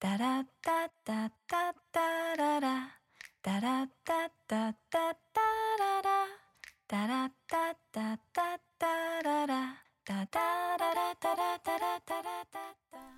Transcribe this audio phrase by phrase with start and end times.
[0.00, 2.88] ダラッタッタッタッタララ。
[3.42, 5.40] ダラッタッタッタッタ
[5.76, 6.10] ララ。
[6.86, 9.74] ダラッタッタッタッタララ。
[10.04, 13.17] ダララダラダラダラダラ。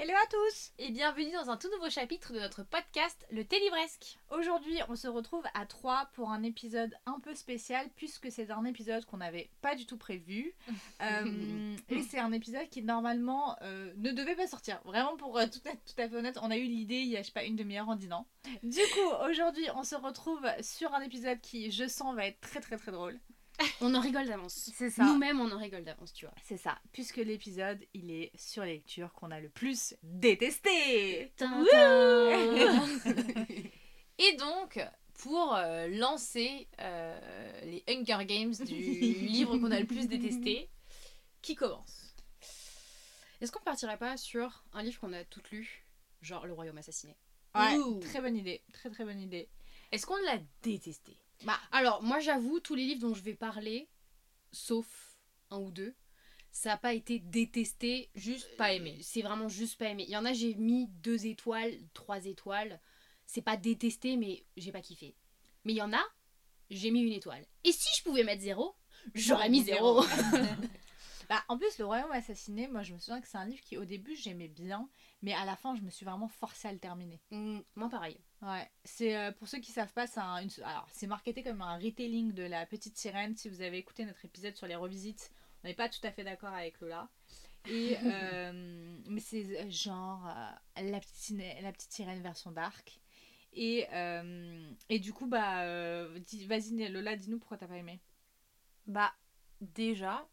[0.00, 3.58] Hello à tous Et bienvenue dans un tout nouveau chapitre de notre podcast Le Thé
[3.58, 4.20] Livresque.
[4.30, 8.64] Aujourd'hui on se retrouve à 3 pour un épisode un peu spécial puisque c'est un
[8.64, 10.54] épisode qu'on n'avait pas du tout prévu.
[11.00, 14.80] Euh, et c'est un épisode qui normalement euh, ne devait pas sortir.
[14.84, 17.16] Vraiment pour euh, tout être tout à fait honnête, on a eu l'idée il y
[17.16, 18.26] a je sais pas une demi-heure en dînant.
[18.64, 22.60] Du coup aujourd'hui on se retrouve sur un épisode qui je sens va être très
[22.60, 23.18] très très drôle.
[23.80, 24.70] On en rigole d'avance.
[24.74, 25.04] C'est ça.
[25.04, 26.34] Nous-mêmes, on en rigole d'avance, tu vois.
[26.44, 31.32] C'est ça, puisque l'épisode il est sur les lectures qu'on a le plus détesté.
[34.18, 34.80] Et donc,
[35.14, 40.68] pour euh, lancer euh, les Hunger Games du livre qu'on a le plus détesté,
[41.42, 42.14] qui commence?
[43.40, 45.86] Est-ce qu'on partirait pas sur un livre qu'on a toutes lu,
[46.22, 47.16] genre Le Royaume assassiné?
[47.54, 48.00] Ouais, Ouh.
[48.00, 49.48] très bonne idée, très très bonne idée.
[49.92, 51.16] Est-ce qu'on l'a détesté?
[51.72, 53.88] Alors, moi j'avoue, tous les livres dont je vais parler,
[54.52, 54.86] sauf
[55.50, 55.94] un ou deux,
[56.50, 58.96] ça n'a pas été détesté, Juste pas aimé.
[58.98, 60.04] Euh, C'est vraiment juste pas aimé.
[60.08, 62.80] Il y en a, j'ai mis deux étoiles, trois étoiles.
[63.26, 65.14] C'est pas détesté, mais j'ai pas kiffé.
[65.64, 66.02] Mais il y en a,
[66.70, 67.46] j'ai mis une étoile.
[67.64, 68.74] Et si je pouvais mettre zéro,
[69.14, 70.02] j'aurais mis zéro.
[71.28, 73.76] Bah, en plus, Le Royaume Assassiné, moi je me souviens que c'est un livre qui
[73.76, 74.88] au début j'aimais bien,
[75.20, 77.20] mais à la fin je me suis vraiment forcée à le terminer.
[77.30, 78.18] Mm, moi pareil.
[78.40, 81.60] Ouais, c'est euh, pour ceux qui savent pas, c'est un, une- alors c'est marketé comme
[81.60, 83.36] un retelling de La Petite Sirène.
[83.36, 85.32] Si vous avez écouté notre épisode sur les revisites,
[85.64, 87.08] on n'est pas tout à fait d'accord avec Lola.
[87.66, 90.26] Et euh, mais c'est euh, genre
[90.78, 93.00] euh, la, petite, la Petite Sirène version dark.
[93.54, 93.86] Et,
[94.88, 97.98] et du coup, bah, dis- vas-y Lola, dis-nous pourquoi t'as pas aimé.
[98.86, 99.12] Bah,
[99.60, 100.26] déjà,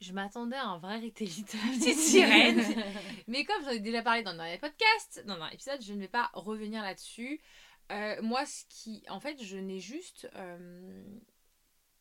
[0.00, 1.48] je m'attendais à un vrai la petite
[1.98, 2.60] sirène.
[3.28, 6.08] Mais comme j'en ai déjà parlé dans un podcast, dans un épisode, je ne vais
[6.08, 7.40] pas revenir là-dessus.
[7.92, 9.02] Euh, moi, ce qui.
[9.08, 10.28] En fait, je n'ai juste.
[10.34, 11.02] euh,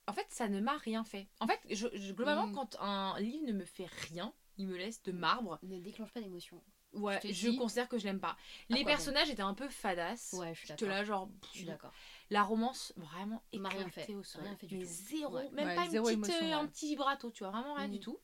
[0.08, 1.28] En fait, ça ne m'a rien fait.
[1.40, 2.54] En fait, je, je- globalement, Mm.
[2.56, 5.60] quand un livre ne me fait rien, il me laisse de marbre.
[5.64, 6.62] Ne déclenche pas d'émotion.
[6.94, 8.38] Ouais, Je je dis- considère que je l'aime pas.
[8.70, 10.34] Les personnages étaient un peu fadasses.
[10.38, 10.88] Ouais, je suis d'accord.
[10.88, 11.30] là, genre.
[11.52, 11.92] Je suis d'accord.
[12.32, 14.16] La romance, vraiment éclatée fait.
[14.16, 14.42] au sol.
[14.44, 14.90] Rien fait du Mais tout.
[14.92, 15.50] zéro, Ouais.
[15.52, 16.54] même Ouais, pas une zéro petite, émotion, euh, ouais.
[16.54, 18.20] un petit vibrato, tu vois, vraiment rien du tout.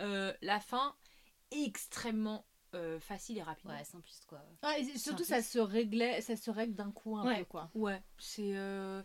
[0.00, 0.94] Euh, la fin,
[1.50, 3.70] extrêmement euh, facile et rapide.
[3.70, 4.44] Ouais, simpliste quoi.
[4.62, 7.38] Ouais, et surtout ça se réglait, ça se règle d'un coup un Ouais.
[7.40, 7.70] peu quoi.
[7.74, 8.56] Ouais, c'est.
[8.56, 9.02] euh,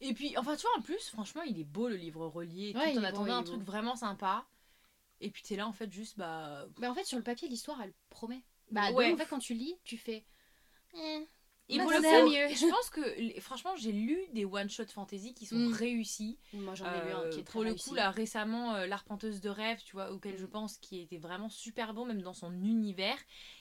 [0.00, 2.70] Et puis, enfin, tu vois, en plus, franchement, il est beau le livre relié.
[2.70, 3.04] et Ouais, tout.
[3.04, 3.64] attendais il un truc beau.
[3.64, 4.46] vraiment sympa.
[5.20, 6.66] Et puis t'es là, en fait, juste, bah.
[6.78, 8.44] Mais en fait, sur le papier, l'histoire, elle promet.
[8.70, 9.12] Bah, Ouais.
[9.12, 10.24] En fait, quand tu lis, tu fais.
[10.94, 11.26] Eh,
[11.70, 12.48] Et Bah, pour le coup, mieux.
[12.54, 15.72] je pense que, franchement, j'ai lu des one-shot fantasy qui sont Mm.
[15.72, 16.38] réussis.
[16.54, 17.90] Moi, j'en ai lu un Euh, qui est très pour le réussi.
[17.90, 20.50] coup, là, récemment, euh, L'Arpenteuse de rêve, tu vois, auquel je Mm.
[20.50, 23.18] pense qui était vraiment super bon, même dans son univers.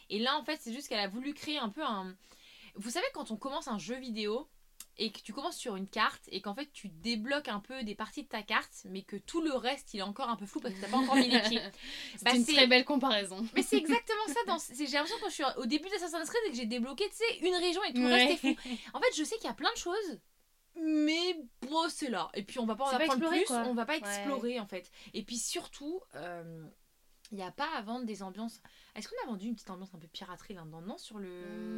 [0.10, 2.16] Et là, en fait, c'est juste qu'elle a voulu créer un peu un.
[2.76, 4.48] Vous savez, quand on commence un jeu vidéo
[5.00, 7.96] et que tu commences sur une carte et qu'en fait tu débloques un peu des
[7.96, 10.60] parties de ta carte, mais que tout le reste il est encore un peu flou
[10.60, 11.62] parce que t'as pas encore mis les pieds.
[12.18, 13.46] C'est Bah, une très belle comparaison.
[13.56, 14.40] Mais c'est exactement ça.
[14.48, 14.58] Dans...
[14.76, 17.38] J'ai l'impression quand je suis au début d'Assassin's Creed et que j'ai débloqué, tu sais,
[17.48, 18.56] une région et tout le reste est fou.
[18.94, 20.20] En fait, je sais qu'il y a plein de choses,
[20.76, 21.36] mais
[21.70, 22.30] bon, c'est là.
[22.34, 23.64] Et puis on va pas en pas apprendre exploré, plus, quoi.
[23.68, 24.00] on va pas Ouais.
[24.00, 24.92] explorer en fait.
[25.14, 26.66] Et puis surtout, euh,
[27.32, 28.62] il n'y a pas à vendre des ambiances.
[28.96, 31.28] Est-ce qu'on a vendu une petite ambiance un peu piraterie là-dedans Non, sur le.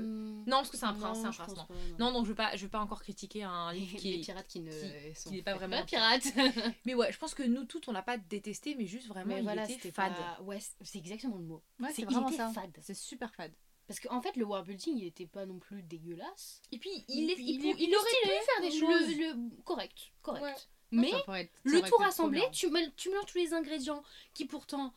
[0.04, 0.44] Hmm.
[0.48, 1.54] Non, parce que c'est un prince, un prince.
[1.98, 2.12] Non.
[2.12, 4.22] donc je vais je vais pas encore critiquer un livre qui Les est.
[4.22, 6.24] pirates qui ne qui- sont qui n'est pas vraiment pirates.
[6.86, 9.40] Mais ouais, je pense que nous toutes, on l'a pas détesté, mais juste vraiment, Mais
[9.40, 10.14] il voilà, était c'était fade.
[10.16, 11.64] pas- Ouais, c'est- exactement le mot.
[11.80, 12.50] Ouais, C'est- il vraiment était ça.
[12.50, 12.78] fade.
[12.82, 13.54] C'est super fade.
[13.88, 16.62] Parce qu'en fait, le world building, il était pas non plus dégueulasse.
[16.72, 19.18] Et puis il, il, il, il il aurait pu faire des choses.
[19.18, 20.44] le- correct, correct.
[20.44, 20.54] Ouais.
[20.92, 24.04] Mais être- le tout rassemblé, tu, tu mélanges tous les ingrédients
[24.34, 24.94] qui pourtant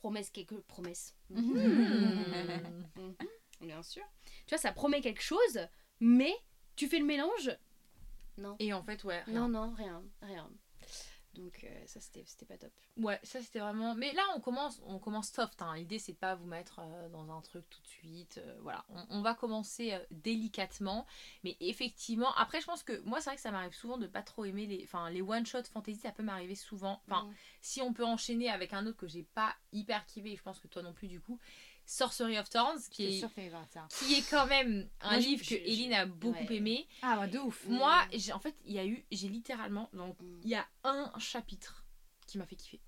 [0.00, 1.14] promettent quelque promesse.
[1.28, 3.12] Hmm.
[3.60, 4.02] Bien sûr.
[4.46, 5.68] Tu vois, ça promet quelque chose,
[6.00, 6.34] mais
[6.76, 7.56] tu fais le mélange.
[8.38, 8.56] Non.
[8.58, 9.22] Et en fait, ouais.
[9.22, 9.40] rien.
[9.40, 10.50] Non, non, rien, rien.
[11.34, 12.72] Donc euh, ça, c'était c'était pas top.
[12.96, 13.94] Ouais, ça c'était vraiment.
[13.94, 15.62] Mais là, on commence, on commence soft.
[15.62, 15.76] hein.
[15.76, 18.38] L'idée, c'est pas vous mettre euh, dans un truc tout de suite.
[18.38, 21.06] euh, voilà, on, on va commencer délicatement.
[21.44, 24.22] Mais effectivement, après, je pense que moi, c'est vrai que ça m'arrive souvent de pas
[24.22, 26.00] trop aimer les, enfin, les one shot fantasy.
[26.00, 27.00] Ça peut m'arriver souvent.
[27.06, 27.28] Enfin,
[27.60, 30.66] si on peut enchaîner avec un autre que j'ai pas hyper kiffé, je pense que
[30.68, 31.38] toi non plus du coup,
[31.92, 33.88] Sorcery of Thorns, qui est, ça.
[33.90, 36.54] qui est quand même un Moi, je- livre que je- a beaucoup ouais.
[36.56, 36.86] aimé.
[37.02, 37.66] Ah, bah, de ouf.
[37.66, 38.00] Moi,
[38.32, 39.88] en fait, il y a eu, j'ai littéralement,
[40.20, 40.40] Mm.
[40.44, 41.84] il y a un chapitre
[42.28, 42.80] qui m'a fait kiffer.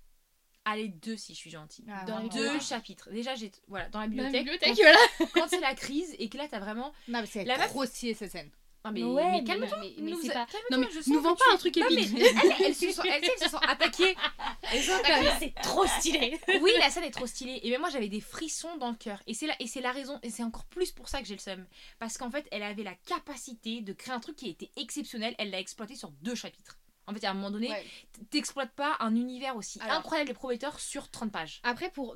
[0.63, 1.83] Allez, deux si je suis gentille.
[1.89, 2.29] Ah, Dans vraiment.
[2.33, 3.09] deux chapitres.
[3.11, 4.43] Déjà, j'ai voilà dans la Dans la bibliothèque.
[4.45, 5.31] bibliothèque, quand, voilà.
[5.33, 6.93] quand c'est la crise et que là t'as vraiment.
[7.09, 7.43] Non, mais c'est
[7.85, 8.49] stylé cette scène.
[8.85, 9.77] Non mais, Ouais, mais mais- calme-toi.
[9.99, 12.17] nous pas- Non mais nous vends tu- pas un truc Non, mais épique.
[12.19, 14.15] elles, elles se sont, elles, elles se sont attaquées.
[14.73, 15.29] Elles sont attaquées.
[15.39, 16.37] c'est trop stylé.
[16.61, 17.59] Oui, la scène est trop stylée.
[17.63, 19.21] Et même moi, j'avais des frissons dans le cœur.
[19.27, 21.35] Et c'est la, et c'est la raison, et c'est encore plus pour ça que j'ai
[21.35, 21.65] le seum.
[21.99, 25.33] Parce qu'en fait, elle avait la capacité de créer un truc qui était exceptionnel.
[25.37, 26.77] Elle l'a exploité sur deux chapitres.
[27.07, 27.85] En fait, à un moment donné, Ouais.
[28.31, 31.59] t'exploites pas un univers aussi Alors- incroyable et prometteur sur 30 pages.
[31.63, 32.15] Après, pour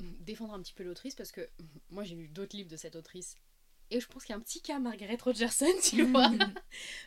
[0.00, 1.48] défendre un petit peu l'autrice, parce que
[1.90, 3.34] moi j'ai lu d'autres livres de cette autrice,
[3.90, 6.30] et je pense qu'il y a un petit cas Margaret Rogerson, tu vois.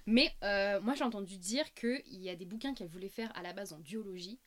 [0.06, 3.42] Mais euh, moi j'ai entendu dire qu'il y a des bouquins qu'elle voulait faire à
[3.42, 4.39] la base en duologie,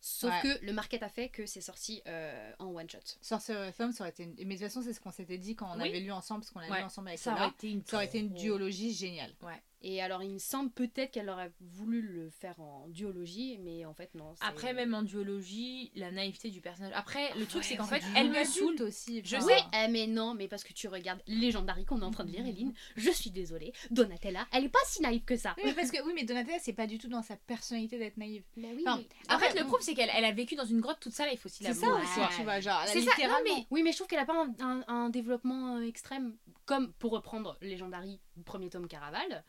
[0.00, 0.40] sauf Ouais.
[0.58, 2.98] que le market a fait que c'est sorti euh, en one shot.
[3.20, 4.34] Sorcerer Thorns, ça aurait été une...
[4.38, 5.88] Mais de toute façon, c'est ce qu'on s'était dit quand on Oui.
[5.88, 6.78] avait lu ensemble, parce qu'on l'a Ouais.
[6.78, 9.34] lu ensemble avec Ça aurait été une, Ça aurait été une duologie géniale.
[9.82, 13.94] Et alors il me semble peut-être qu'elle aurait voulu le faire en duologie, mais en
[13.94, 14.34] fait non.
[14.42, 16.92] Après, même en duologie, la naïveté du personnage.
[16.94, 18.76] Après, le truc, c'est qu'en fait, elle me saoule.
[18.82, 19.22] aussi.
[19.24, 22.24] Je Oui, eh, mais non, mais parce que tu regardes Légendary qu'on est en train
[22.24, 22.74] de lire, Eline.
[22.96, 25.54] Je suis désolée, Donatella, elle est pas si naïve que ça.
[25.56, 28.16] Oui, mais parce que oui, mais Donatella, c'est pas du tout dans sa personnalité d'être
[28.18, 28.42] naïve.
[28.56, 30.64] Bah oui, Enfin, mais- En fait, Après, le problème, c'est qu'elle elle a vécu dans
[30.66, 32.02] une grotte toute seule, il faut aussi C'est ça l'avouer.
[32.02, 32.26] aussi, Ouais.
[32.36, 34.34] tu vois, genre, C'est ça, non, littéralement- mais- Oui, mais je trouve qu'elle a pas
[34.34, 36.36] un, un- un développement euh, extrême.
[36.66, 39.44] Comme pour reprendre Legendary, premier tome Caraval,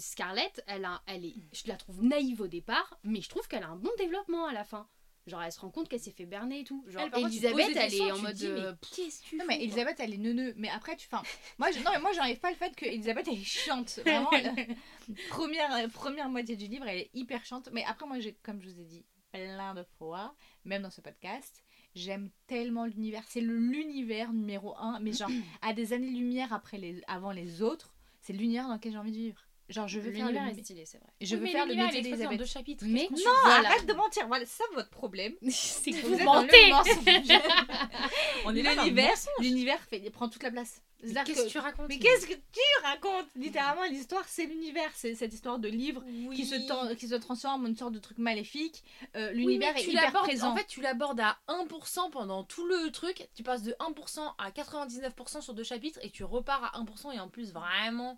[0.00, 3.62] Scarlett, elle, a, elle est, je la trouve naïve au départ, mais je trouve qu'elle
[3.62, 4.88] a un bon développement à la fin.
[5.28, 6.84] Genre, elle se rend compte qu'elle s'est fait berner et tout.
[6.88, 8.34] Genre, Elle, Elisabeth, elle questions, est en mode.
[8.34, 11.06] dis, mais euh, qu'est-ce que tu Non mais Elisabeth elle est neuneu mais après tu
[11.12, 11.22] enfin
[11.58, 14.28] moi je, non mais moi j'arrive pas le fait que Elisabeth elle est chiante vraiment
[15.28, 18.60] première euh, première moitié du livre elle est hyper chiante mais après moi j'ai comme
[18.60, 20.34] je vous ai dit plein de fois
[20.64, 21.62] même dans ce podcast
[21.94, 25.30] j'aime tellement l'univers c'est le- l'univers numéro un mais genre
[25.62, 29.12] à des années lumière après les avant les autres c'est l'univers dans lequel j'ai envie
[29.12, 29.42] de vivre
[29.72, 31.08] genre je veux faire le L'univers est stylé, c'est vrai.
[31.20, 32.84] je Oui, veux mais faire le métier d'Elisabeth deux chapitres.
[32.86, 33.08] Mais
[33.44, 33.68] voilà.
[33.70, 36.72] arrête de mentir voilà c'est ça votre problème c'est que Vous mentez.
[38.44, 40.82] On est l'univers l'univers fait prend toute la place
[41.24, 43.26] Qu'est-ce que- tu racontes Mais qu'est-ce que tu racontes?
[43.34, 44.88] Littéralement, l'histoire, c'est l'univers.
[44.94, 46.00] C'est cette histoire de livre
[46.32, 48.84] qui, se qui se transforme en une sorte de truc maléfique.
[49.16, 50.52] Euh, l'univers est hyper présent.
[50.52, 53.28] En fait, tu l'abordes à 1% pendant tout le truc.
[53.34, 57.18] Tu passes de 1% à 99% sur deux chapitres et tu repars à 1% et
[57.18, 58.16] en plus vraiment.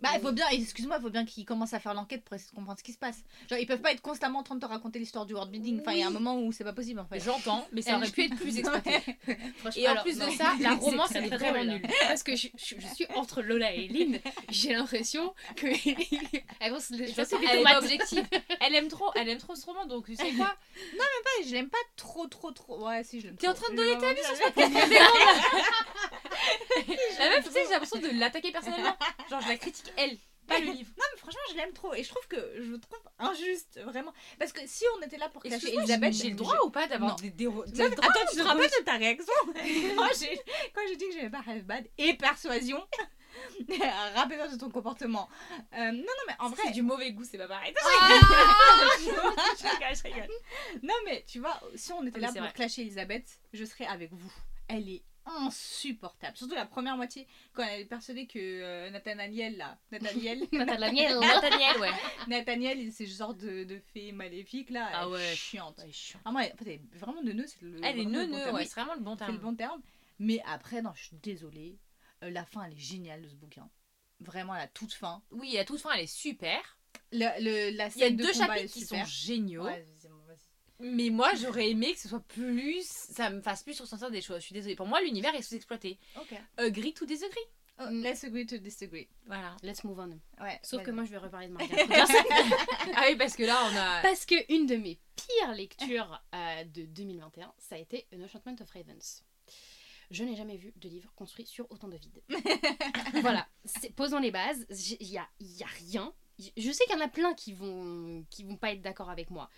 [0.00, 2.50] Bah, il faut bien, excuse-moi, il faut bien qu'ils commencent à faire l'enquête pour essayer
[2.50, 3.24] de comprendre ce qui se passe.
[3.48, 5.80] Genre, ils peuvent pas être constamment en train de te raconter l'histoire du world building.
[5.80, 7.20] Enfin, il y a un moment où c'est pas possible en fait.
[7.20, 9.00] J'entends, mais ça aurait pu être plus exploité.
[9.58, 10.36] Franchement, Et en plus de non.
[10.36, 11.82] ça, la romance, est vraiment nulle.
[12.02, 14.20] Parce que je, suis entre Lola et Eline,
[14.50, 15.66] j'ai l'impression que.
[16.60, 18.26] Elle pense elle est pas objective.
[18.60, 20.54] Elle aime trop, elle aime trop ce roman, donc tu sais quoi?
[20.76, 22.86] Ouais, je l'aime pas trop, trop, trop.
[22.86, 24.42] Ouais, si, je l'aime T'es en train de donner ta vie sur ce
[27.18, 28.96] La meuf, tu sais, j'ai l'impression de l'attaquer personnellement.
[29.30, 30.90] Genre, je la critique elle, pas le livre.
[30.96, 31.94] Non, mais franchement, je l'aime trop.
[31.94, 34.12] Et je trouve que je trouve injuste, vraiment.
[34.38, 37.16] Parce que si on était là pour cacher Elisabeth, j'ai le droit ou pas d'avoir
[37.16, 39.32] des, des, Non, mais attends, tu te rappelles de ta réaction
[40.74, 42.82] Quand j'ai dit que j'aimais pas Half Bad et Persuasion,
[44.14, 45.28] rappelle-toi de ton comportement.
[45.74, 46.62] Euh, non, non, mais en vrai.
[46.66, 47.74] C'est du mauvais goût, c'est pas pareil.
[47.80, 49.08] je
[49.68, 50.28] rigole, je rigole.
[50.82, 54.12] Non, mais tu vois, si on était Oui, là pour clasher Elisabeth, je serais avec
[54.12, 54.32] vous.
[54.68, 56.36] Elle est insupportable.
[56.36, 61.18] Surtout la première moitié, quand elle est persuadée que euh, Nathaniel, là, Nathaniel, Nathaniel.
[61.20, 61.90] Nathaniel, ouais.
[62.28, 65.34] Nathaniel, c'est ce genre de, de fée maléfique, là, Ah elle est ouais.
[65.34, 65.78] chiante.
[65.78, 66.20] Ouais, chiant.
[66.24, 67.80] Ah, moi, en fait, elle est vraiment neuneux, c'est le.
[67.84, 69.42] Elle est le bon ouais, c'est vraiment le bon C'est le terme.
[69.42, 69.82] bon terme.
[70.18, 71.78] Mais après, non, je suis désolée.
[72.22, 73.68] euh, la fin, elle est géniale de ce bouquin.
[74.20, 75.22] Vraiment, la toute fin.
[75.32, 76.60] Oui, à toute fin, elle est super.
[77.12, 79.64] Le, le- la Il y a de deux chapitres est qui sont géniaux.
[79.64, 79.86] Ouais.
[80.80, 82.82] Mais moi, j'aurais aimé que ce soit plus.
[82.84, 84.38] Ça me fasse plus ressentir des choses.
[84.40, 84.74] Je suis désolée.
[84.76, 85.98] Pour moi, l'univers est sous-exploité.
[86.20, 86.34] Ok.
[86.56, 87.38] Agree to disagree.
[87.80, 88.02] Oh, Mm.
[88.02, 89.08] let's agree to disagree.
[89.26, 89.56] Voilà.
[89.62, 90.20] Let's move on.
[90.42, 90.60] Ouais.
[90.62, 92.12] Sauf que moi, je vais reparler de Rogerson.
[92.96, 94.02] Ah oui, parce que là, on a.
[94.02, 98.56] Parce que une de mes pires lectures euh, de 2021, ça a été An Enchantment
[98.60, 99.24] of Ravens.
[100.10, 102.20] Je n'ai jamais vu de livre construit sur autant de vide.
[103.22, 103.48] voilà,
[103.96, 104.66] posons les bases.
[105.00, 106.12] Il y a, y a rien.
[106.56, 109.30] Je sais qu'il y en a plein qui vont, qui vont pas être d'accord avec
[109.30, 109.48] moi.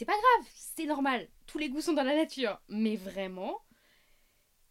[0.00, 1.28] C'est pas grave, c'est normal.
[1.46, 2.58] Tous les goûts sont dans la nature.
[2.70, 3.58] Mais vraiment,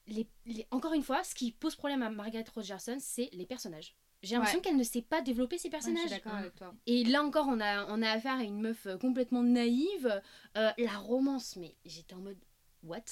[0.07, 3.95] les, les- encore une fois, ce qui pose problème à Margaret Rogerson, c'est les personnages.
[4.23, 4.63] J'ai l'impression Ouais.
[4.63, 6.01] qu'elle ne sait pas développer ses Ouais, je personnages.
[6.07, 6.73] suis d'accord avec toi.
[6.87, 10.19] Et là encore, on a, on a affaire à une meuf euh, complètement naïve.
[10.57, 12.39] Euh, la romance, mais j'étais en mode
[12.81, 13.03] what, what?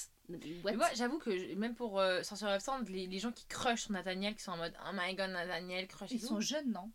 [0.64, 3.82] Mais moi, j'avoue que même pour euh, Sorcerer of Sand, les, les gens qui crushent
[3.82, 6.10] sur Nathaniel, qui sont en mode Oh my god, Nathaniel, crush.
[6.10, 6.90] Ils sont jeunes, non?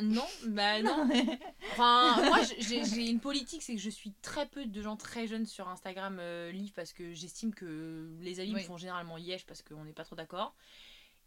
[0.00, 1.08] Non, bah non.
[1.72, 5.44] Enfin, moi, j'ai une politique, c'est que je suis très peu de gens très jeunes
[5.46, 9.62] sur Instagram euh, live parce que j'estime que les amis me font généralement yesh parce
[9.62, 10.54] qu'on n'est pas trop d'accord.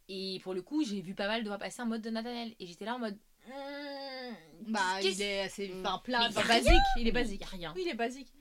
[0.08, 2.56] Et pour le coup, j'ai vu pas mal de passer en mode de Nathaniel.
[2.60, 3.18] Et j'étais là en mode.
[3.48, 5.72] hmm, Bah, il est assez.
[5.80, 6.72] Enfin, plat, basique.
[6.98, 7.42] Il est basique.
[7.44, 7.74] a rien.
[7.76, 8.32] Oui, il est basique.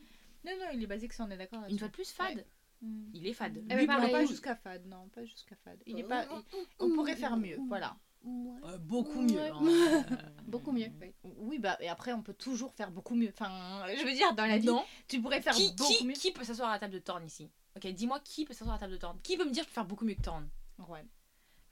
[0.44, 1.62] Non, non, il est basique, ça, on est d'accord.
[1.68, 2.44] Une fois de plus, fade.
[2.82, 3.04] Mm.
[3.14, 3.62] Il est fade.
[3.70, 4.10] Eh ben, pareil.
[4.12, 5.82] pas jusqu'à fade, non, pas jusqu'à fade.
[5.86, 6.26] Il est pas.
[6.30, 7.96] il- On pourrait faire mieux, voilà.
[8.24, 8.60] Ouais.
[8.70, 9.32] Euh, beaucoup Ouais.
[9.32, 9.40] mieux.
[9.40, 10.04] hein.
[10.46, 10.88] Beaucoup mieux.
[11.00, 11.14] Oui.
[11.38, 13.28] Oui, bah, et après, on peut toujours faire beaucoup mieux.
[13.30, 14.84] Enfin, je veux dire, dans la vie, Non.
[15.08, 16.12] tu pourrais faire Qui, beaucoup qui, mieux.
[16.14, 17.50] qui peut s'asseoir à la table de Thorn ici?
[17.76, 19.68] Ok, dis-moi qui peut s'asseoir à la table de Thorn Qui peut me dire que
[19.68, 20.48] je peux faire beaucoup mieux que Thorn
[20.88, 21.04] Ouais.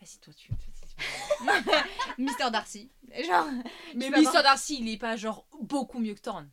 [0.00, 0.50] Vas-y, toi, tu.
[2.18, 2.90] Mister Darcy.
[3.26, 3.46] Genre.
[3.94, 4.42] Mais Mr.
[4.42, 6.48] Darcy, il est pas genre beaucoup mieux que Thorn.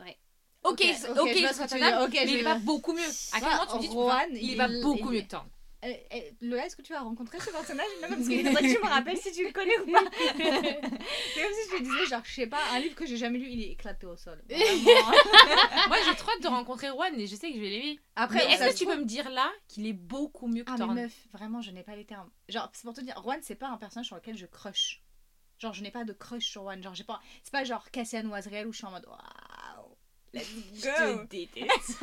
[0.00, 0.16] Ouais.
[0.64, 2.00] Ok, Ok, ok, ok, je vois c'est ce que tu veux raisonnable, dire.
[2.02, 3.02] Ok, mais je il est pas beaucoup mieux.
[3.32, 5.10] À quel moment tu me dis tu peux faire- il est il- pas il- beaucoup
[5.10, 5.48] il- mieux que Thorn
[5.82, 7.86] Euh, euh, Lola, est-ce que tu as rencontré ce personnage?
[8.02, 10.02] Non, parce qu'il faudrait que tu me rappelles si tu le connais ou pas.
[10.20, 10.34] C'est
[11.42, 13.48] comme si je te disais, genre, je sais pas, un livre que j'ai jamais lu,
[13.48, 14.42] il est éclaté au sol.
[14.50, 17.98] Moi, j'ai trop hâte de rencontrer Rowan et je sais que je vais l'aimer.
[18.14, 20.86] Après, est-ce que tu trouve- peux me dire là qu'il est beaucoup mieux que Ah,
[20.86, 22.30] mais meuf, vraiment, je n'ai pas les termes.
[22.50, 25.02] Genre, c'est pour te dire, Juan, c'est pas un personnage sur lequel je crush.
[25.58, 26.82] Genre, je n'ai pas de crush sur Juan.
[26.82, 27.20] Genre, j'ai pas.
[27.42, 29.96] C'est pas genre Cassian ou où je suis en mode waouh,
[30.34, 31.22] let's Je go.
[31.24, 31.98] te déteste.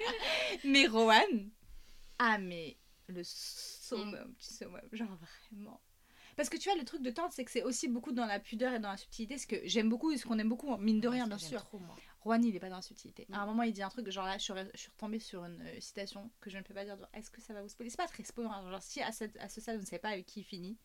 [0.64, 1.50] Mais Rowan,
[2.18, 2.76] ah, mais
[3.08, 5.16] le summum, du summum, genre
[5.50, 5.80] vraiment.
[6.36, 8.38] Parce que tu vois, le truc de Thorne, c'est que c'est aussi beaucoup dans la
[8.38, 9.38] pudeur et dans la subtilité.
[9.38, 11.62] Ce que j'aime beaucoup et ce qu'on aime beaucoup, mine de rien, bien sûr.
[11.64, 11.96] Trop, moi.
[12.20, 13.26] Rowan, il est pas dans la subtilité.
[13.32, 13.48] À un Mm.
[13.48, 15.62] moment, il dit un truc, genre là, je suis, re- je suis retombée sur une
[15.62, 16.98] euh, citation que je ne peux pas dire.
[17.14, 17.88] Est-ce que ça va vous spoiler?
[17.88, 18.50] C'est pas très spoiler.
[18.52, 20.44] hein, Genre, si à, cette- à ce stade, vous ne savez pas avec qui il
[20.44, 20.76] finit,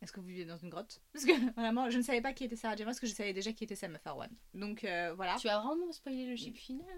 [0.00, 1.00] est-ce que vous vivez dans une grotte?
[1.12, 2.84] Parce que vraiment, je ne savais pas qui était Sarah J.
[2.84, 4.30] Parce que je savais déjà qui était Sam Rowan.
[4.54, 5.36] Donc euh, voilà.
[5.36, 6.88] Tu as vraiment spoilé le chip final?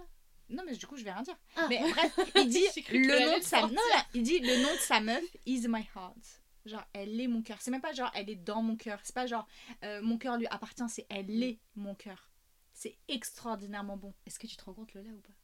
[0.50, 1.36] Non, mais du coup, je vais rien dire.
[1.56, 1.66] Ah.
[1.68, 4.78] Mais bref, il dit le nom de sa non, là, il dit le nom de
[4.78, 6.42] sa meuf is my heart.
[6.66, 7.58] Genre elle est mon cœur.
[7.60, 8.98] C'est même pas genre elle est dans mon cœur.
[9.02, 9.46] C'est pas genre
[9.84, 10.88] euh, mon cœur lui appartient.
[10.88, 12.30] C'est elle est mon cœur.
[12.72, 14.14] C'est extraordinairement bon.
[14.26, 15.34] Est-ce que tu te rends compte Lola ou pas?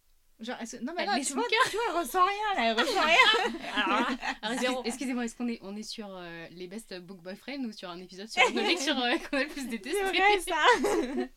[0.40, 3.00] Genre non mais Elle est tu vois, tu vois, elle ressent rien là, elle ressent
[3.04, 4.72] rien.
[4.72, 7.90] Là, Excusez-moi, est-ce qu'on est, on est sur euh, les best book boyfriend ou sur
[7.90, 9.98] un épisode sur une lecture euh, qu'on a le plus détesté?
[9.98, 11.28] C'est vrai ça.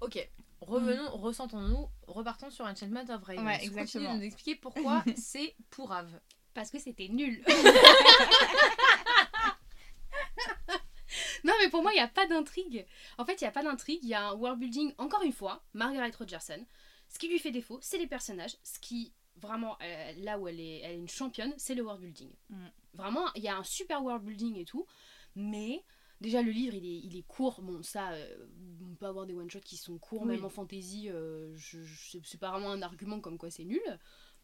[0.00, 0.28] Ok,
[0.60, 3.46] revenons, ressentons-nous, repartons sur Enchantment of Raven.
[3.46, 4.12] Ouais, Continue exactement.
[4.14, 6.20] de nous expliquer pourquoi c'est pourrave.
[6.54, 7.42] Parce que c'était nul.
[11.44, 12.86] non, mais pour moi, il n'y a pas d'intrigue.
[13.18, 14.00] En fait, il n'y a pas d'intrigue.
[14.02, 16.64] Il y a un world building, encore une fois, Margaret Rogerson.
[17.08, 18.56] Ce qui lui fait défaut, c'est les personnages.
[18.62, 22.00] Ce qui, vraiment, euh, là où elle est, elle est une championne, c'est le world
[22.00, 22.30] building.
[22.50, 22.66] Mm.
[22.94, 24.86] Vraiment, il y a un super world building et tout.
[25.34, 25.82] Mais.
[26.22, 27.60] Déjà, le livre, il est, il est court.
[27.62, 28.46] Bon, ça, euh,
[28.90, 30.28] on peut avoir des one-shots qui sont courts, Oui.
[30.28, 31.08] même en fantasy.
[31.10, 33.82] euh, je, je- c'est- pas vraiment un argument comme quoi c'est nul.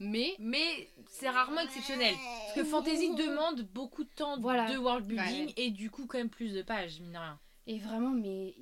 [0.00, 2.14] Mais Mais c'est rarement exceptionnel.
[2.14, 4.70] Parce que Fantasy demande beaucoup de temps Voilà.
[4.73, 5.54] de world building Ouais.
[5.56, 7.40] et du coup quand même plus de pages, mine de rien.
[7.66, 8.54] Et vraiment, mais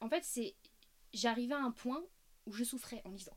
[0.00, 0.54] en fait, c'est
[1.12, 2.02] j'arrivais à un point
[2.46, 3.36] où je souffrais en lisant.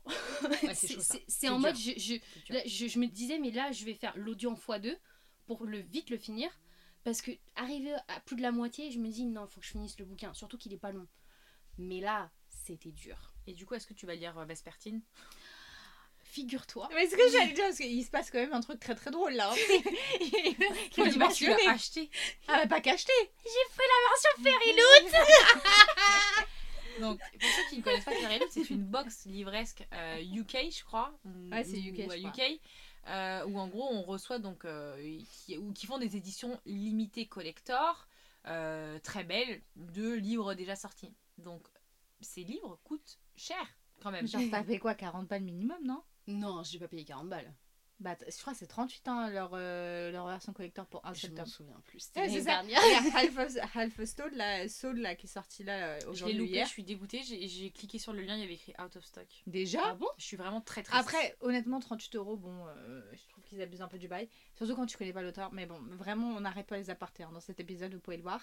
[0.60, 1.14] c'est c'est chaud, ça.
[1.14, 1.68] c'est- C'est c'est en dur.
[1.68, 2.20] mode, je, je, dur.
[2.50, 4.94] là, je, je me disais, mais là, je vais faire l'audio en x2
[5.46, 6.50] pour le vite le finir.
[7.08, 9.70] Parce que arrivé à plus de la moitié, je me dis, non, faut que je
[9.72, 10.34] finisse le bouquin.
[10.34, 11.06] Surtout qu'il est pas long.
[11.78, 13.32] Mais là, c'était dur.
[13.46, 15.00] Et du coup, est-ce que tu vas lire euh, Vespertine?
[16.24, 16.86] Figure-toi.
[16.92, 19.10] Mais ce que j'allais dire parce qu'il se passe quand même un truc très très
[19.10, 19.50] drôle là.
[19.50, 19.56] hein.
[20.20, 20.54] Il
[20.92, 22.10] faut le tu l'as acheté.
[22.46, 23.12] Ah mais pas qu'acheter.
[27.00, 30.56] Donc, pour ceux qui ne connaissent pas Fairy Loot, c'est une box livresque euh, UK,
[30.70, 31.18] je crois.
[31.24, 32.46] ou- Ouais, c'est ou- UK, ouais, je crois.
[32.46, 32.60] UK
[33.06, 37.26] euh, où en gros on reçoit donc euh, qui, ou qui font des éditions limitées
[37.26, 38.06] collector
[38.46, 41.14] euh, très belles de livres déjà sortis.
[41.38, 41.66] Donc
[42.20, 43.64] ces livres coûtent cher
[44.02, 44.26] quand même.
[44.26, 46.02] Genre t'as fait quoi 40 balles minimum non?
[46.26, 47.54] Non, j'ai pas payé 40 balles.
[48.00, 51.22] Bah je crois que c'est 38 ans leur, euh, leur version collector pour un Je
[51.22, 51.46] seul m'en tome.
[51.46, 51.98] souviens plus.
[51.98, 52.50] C'était Ouais, l'année c'est ça.
[52.62, 52.80] dernière.
[52.86, 55.72] Il y a Half of, Half of Stone, là, Soul là, qui est sorti là
[55.84, 56.66] euh, Je l'ai aujourd'hui ou loupé, hier.
[56.66, 57.22] je suis dégoûtée.
[57.24, 59.26] J'ai j'ai cliqué sur le lien, il y avait écrit out of stock.
[59.48, 60.06] Déjà Ah bon?
[60.16, 60.96] Je suis vraiment très triste.
[61.00, 64.28] Après, honnêtement, 38 euros, bon, euh, je trouve qu'ils abusent un peu du bail.
[64.56, 65.52] Surtout quand tu connais pas l'auteur.
[65.52, 68.22] Mais bon, vraiment, on n'arrête pas les apartés hein, dans cet épisode, vous pouvez le
[68.22, 68.40] voir.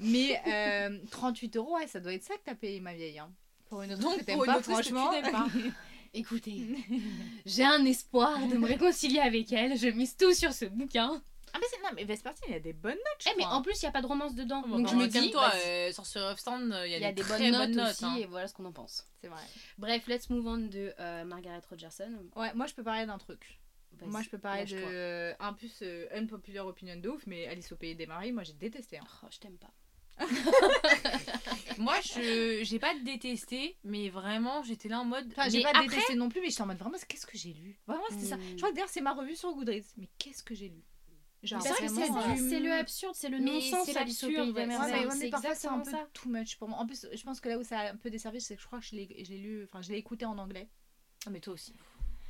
[0.00, 0.40] Mais
[0.90, 3.20] euh, 38 euros, ouais, ça doit être ça que t'as payé, ma vieille.
[3.20, 3.30] Hein.
[3.66, 5.12] Pour une autre Donc, que t'aimes pour une pas, autrice que tu franchement.
[5.12, 5.46] n'aimes pas.
[6.18, 6.62] Écoutez,
[7.46, 9.76] j'ai un espoir de me réconcilier avec elle.
[9.78, 11.22] Je mise tout sur ce bouquin.
[11.52, 13.44] ah, mais c'est- non, mais Vespertine, il y a des bonnes notes, je Eh, mais
[13.44, 13.56] crois.
[13.56, 14.62] en plus, il n'y a pas de romance dedans.
[14.62, 16.96] Bon, Donc bah, je me dis, calme-toi, bah, euh, Sorcerer of Sand, il y a,
[16.98, 17.90] il y a des, des très bonnes notes, bonnes notes.
[17.92, 18.16] aussi, hein.
[18.18, 19.06] et voilà ce qu'on en pense.
[19.20, 19.42] C'est vrai.
[19.78, 22.10] Bref, let's move on de euh, Margaret Rogerson.
[22.34, 23.60] Ouais, moi, je peux parler d'un truc.
[24.04, 27.76] Moi, je peux parler de un plus euh, unpopular opinion de ouf, mais Alice au
[27.76, 28.98] pays des maris, moi j'ai détesté.
[28.98, 29.04] hein.
[29.22, 29.70] Oh, je t'aime pas.
[31.78, 35.26] Moi, je j'ai pas détesté, mais vraiment, j'étais là en mode.
[35.32, 37.36] Enfin, j'ai mais pas après, détesté non plus, mais j'étais en mode vraiment, qu'est-ce que
[37.36, 37.78] j'ai lu?
[37.86, 38.36] Vraiment, c'était ça.
[38.52, 39.84] Je crois que d'ailleurs, c'est ma revue sur Goodreads.
[39.98, 40.82] Mais qu'est-ce que j'ai lu?
[41.42, 43.96] Genre, Parce que c'est vraiment, ça, euh, c'est le absurde, c'est le Mais non-sens, c'est
[43.96, 44.92] Alice au l'absurde, pays des ouais, Ouais, merveilles.
[44.92, 46.10] mais, ouais, mais c'est parfois c'est un peu exactement ça.
[46.14, 46.78] too much pour moi.
[46.78, 48.66] En plus, je pense que là où ça a un peu desservi, c'est que je
[48.66, 50.68] crois que je l'ai je l'ai lu, enfin, je l'ai écouté en anglais.
[51.26, 51.74] Ah, mais toi aussi.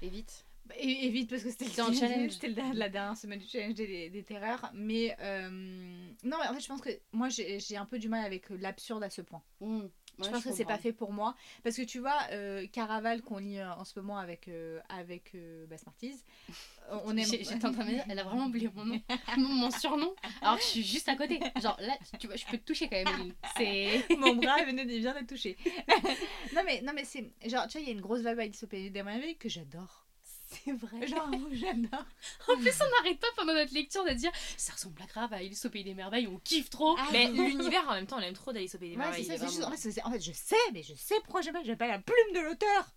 [0.02, 0.44] Et vite.
[0.44, 2.32] Bah, Et, et vite parce que c'était en challenge.
[2.32, 4.70] C'était la, dernière semaine du challenge des, des terreurs.
[4.74, 5.48] Mais euh,
[6.24, 8.48] non, mais en fait, je pense que moi j'ai j'ai un peu du mal avec
[8.50, 9.42] l'absurde à ce point.
[9.60, 9.86] Mmh.
[10.22, 11.34] je pense que c'est pas fait pour moi.
[11.62, 15.34] Parce que tu vois, euh, Caraval qu'on lit euh, en ce moment avec, euh, avec
[15.34, 16.22] euh, bah, Smarties,
[16.90, 17.24] euh, on aime.
[17.24, 19.00] J'étais en train de me dire, elle a vraiment oublié mon nom,
[19.36, 21.40] mon, mon surnom, alors que je suis juste à côté.
[21.60, 23.34] Genre là, tu vois, je peux te toucher quand même.
[23.56, 24.04] C'est.
[24.16, 25.56] Mon bras venait de vient d'être touché.
[26.54, 28.62] non mais non mais c'est genre tu vois il y a une grosse vibe Alice
[28.62, 30.05] au pays des merveilles que j'adore.
[30.46, 31.06] C'est vrai.
[31.06, 32.04] Genre j'adore.
[32.48, 35.36] En plus, on n'arrête pas pendant notre lecture de dire ça ressemble à grave à
[35.36, 36.96] Alice au pays des merveilles, on kiffe trop.
[37.12, 39.24] Mais l'univers en même temps, on aime trop d'Alice au pays des Ouais, merveilles.
[39.24, 41.64] ça, juste- en, fait, c'est- en fait, je sais, mais je sais pourquoi j'aime pas,
[41.64, 42.92] j'aime pas la plume de l'auteur.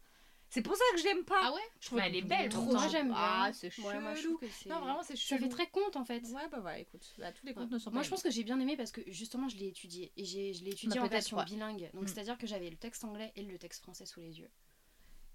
[0.51, 1.39] C'est pour ça que je l'aime pas.
[1.44, 2.63] Ah ouais je trouve Mais elle est belle, trop.
[2.63, 3.15] Moi j'aime bien.
[3.20, 3.88] Ah, c'est chelou.
[3.88, 4.70] Ouais, moi, je que.
[4.70, 5.44] Non, vraiment, c'est Ça chelou.
[5.44, 6.24] fait très conte en fait.
[6.24, 7.56] Ouais, bah voilà, écoute, bah, tous les Ouais.
[7.56, 9.58] contes ne sont Moi pas je pense que j'ai bien aimé parce que justement je
[9.58, 11.91] l'ai étudié et je l'ai étudié Bah, en version bilingue.
[11.94, 12.08] Donc Mm.
[12.08, 14.50] c'est-à-dire que j'avais le texte anglais et le texte français sous les yeux.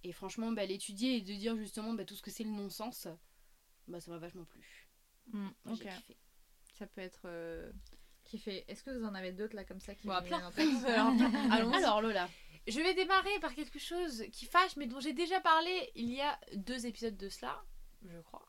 [0.05, 3.09] Et franchement, bah, l'étudier et de dire justement bah, tout ce que c'est le non-sens,
[3.89, 4.89] bah ça m'a vachement plu.
[5.33, 6.17] Moi, ok, kiffé.
[6.75, 7.73] ça peut être euh,
[8.25, 8.65] kiffé.
[8.69, 10.47] Est-ce que vous en avez d'autres là comme ça qui vous plein.
[10.47, 10.53] en
[11.51, 11.75] Alors.
[11.75, 12.29] Alors Lola,
[12.69, 16.21] Je vais démarrer par quelque chose qui fâche, mais dont j'ai déjà parlé il y
[16.21, 17.65] a deux épisodes de cela,
[18.07, 18.47] je crois.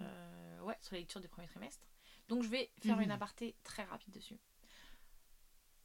[0.00, 1.86] Euh, ouais, sur la lecture du premier trimestre.
[2.28, 3.02] Donc je vais faire Mhm.
[3.04, 4.38] une aparté très rapide dessus.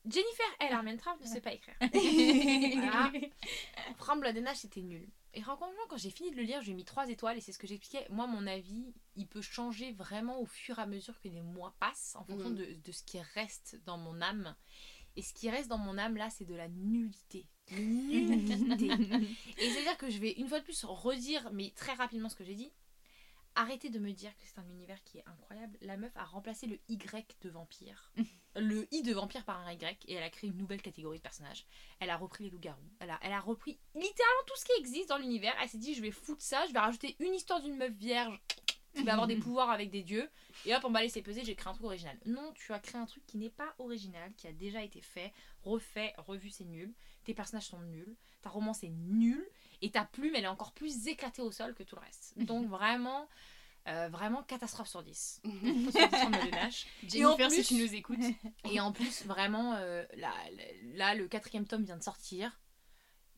[0.10, 0.74] Jennifer L.
[0.74, 1.76] Armentrout ne sait pas écrire.
[1.82, 3.12] Voilà.
[3.98, 5.08] Fram Blood and Ash, c'était nul.
[5.34, 7.60] Et franchement, quand j'ai fini de le lire, j'ai mis 3 étoiles et c'est ce
[7.60, 8.08] que j'expliquais.
[8.10, 11.76] Moi, mon avis, il peut changer vraiment au fur et à mesure que les mois
[11.80, 12.56] passent en fonction Mhm.
[12.56, 14.56] de, de ce qui reste dans mon âme.
[15.16, 17.46] Et ce qui reste dans mon âme là, c'est de la nullité.
[17.72, 18.86] Nullité.
[19.58, 22.44] et c'est-à-dire que je vais une fois de plus redire, mais très rapidement, ce que
[22.44, 22.72] j'ai dit.
[23.60, 25.80] Arrêtez de me dire que c'est un univers qui est incroyable.
[25.82, 28.12] La meuf a remplacé le Y de vampire.
[28.56, 31.24] le I de vampire par un Y et elle a créé une nouvelle catégorie de
[31.24, 31.66] personnages.
[32.00, 32.92] Elle a repris les loups-garous.
[33.00, 35.56] Elle a, elle a repris littéralement tout ce qui existe dans l'univers.
[35.60, 38.40] Elle s'est dit, je vais foutre ça, je vais rajouter une histoire d'une meuf vierge
[38.94, 40.30] qui va avoir des pouvoirs avec des dieux.
[40.68, 42.16] Et hop, on va laisser peser, j'ai créé un truc original.
[42.28, 45.34] Non, tu as créé un truc qui n'est pas original, qui a déjà été fait,
[45.64, 46.94] refait, revu, c'est nul.
[47.24, 48.16] Tes personnages sont nuls.
[48.44, 49.50] Ta romance est nulle.
[49.82, 52.34] Et ta plume, elle est encore plus éclatée au sol que tout le reste.
[52.38, 53.28] Donc vraiment,
[53.88, 55.42] euh, vraiment catastrophe sur 10.
[55.44, 56.88] Sur 10 sur Mode Nash.
[57.08, 58.20] Jennifer, plus- si tu nous écoutes.
[58.72, 60.34] Et en plus, vraiment, euh, là,
[60.96, 62.60] là, le quatrième tome vient de sortir.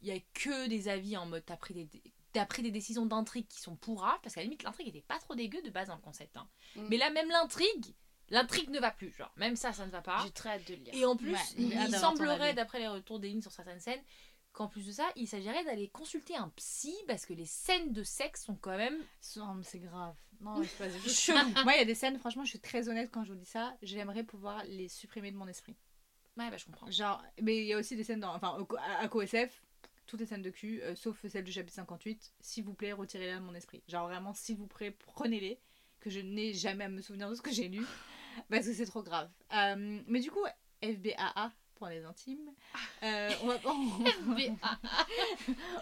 [0.01, 1.89] Il y a que des avis en mode t'as pris des,
[2.31, 5.19] t'as pris des décisions d'intrigue qui sont pourraves, parce qu'à la limite, l'intrigue était pas
[5.19, 6.37] trop dégueu de base dans le concept.
[6.37, 6.47] hein.
[6.77, 6.87] Mm.
[6.89, 7.93] Mais là, même l'intrigue,
[8.29, 9.11] l'intrigue ne va plus.
[9.11, 10.21] Genre, même ça, ça ne va pas.
[10.23, 10.93] J'ai très hâte de le lire.
[10.93, 13.81] Et en plus, Ouais, il, hâte il semblerait, d'après les retours des lignes sur certaines
[13.81, 14.01] scènes,
[14.59, 18.03] qu'en plus de ça, il s'agirait d'aller consulter un psy parce que les scènes de
[18.03, 18.97] sexe sont quand même
[19.55, 20.15] mais c'est grave.
[20.41, 21.37] Non, pas chelou.
[21.63, 23.45] Moi, il y a des scènes, franchement, je suis très honnête quand je vous dis
[23.45, 23.73] ça.
[23.81, 25.77] J'aimerais pouvoir les supprimer de mon esprit.
[26.37, 26.91] Ouais, bah je comprends.
[26.91, 28.35] Genre, mais il y a aussi des scènes dans.
[28.35, 28.57] Enfin,
[28.99, 29.63] à CoSF,
[30.07, 33.35] toutes les scènes de cul, euh, sauf celle du chapitre 58, s'il vous plaît, retirez-les
[33.35, 33.81] de mon esprit.
[33.87, 35.57] Genre, vraiment, s'il vous plaît, prenez-les,
[36.01, 37.85] que je n'ai jamais à me souvenir de ce que j'ai lu,
[38.49, 39.29] parce que c'est trop grave.
[39.53, 40.43] Euh, mais du coup,
[40.83, 42.51] FBAA, pour les intimes,
[43.03, 43.75] euh, on, va, on,
[44.35, 44.77] Mais- ah,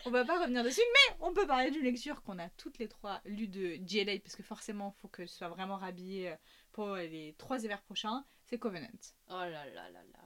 [0.05, 2.87] on va pas revenir dessus, mais on peut parler d'une lecture qu'on a toutes les
[2.87, 6.35] trois lue de GLA, parce que forcément, il faut que je sois vraiment rhabillée euh,
[6.71, 8.87] pour les trois hivers prochains, c'est Covenant.
[9.29, 10.19] Oh là là là là.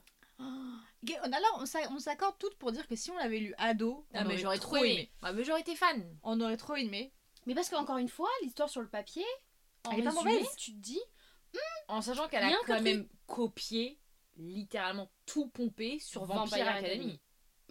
[1.03, 3.39] Ok, on, a là, on s'a- on s'accorde toutes pour dire que si on l'avait
[3.39, 4.91] lu ado, on Ah, mais aurait j'aurais trop aimé.
[4.93, 5.11] aimé.
[5.23, 6.17] Ouais, mais j'aurais été fan.
[6.23, 7.13] On aurait trop aimé.
[7.45, 9.25] Mais parce qu'encore une fois, l'histoire sur le papier,
[9.85, 10.55] en Elle est pas résumé, mauvaise.
[10.57, 10.99] tu te dis,
[11.87, 13.99] En sachant qu'elle a quand même copié
[14.41, 16.89] littéralement tout pompé sur Vampire, Vampire Academy.
[16.89, 17.19] Academy.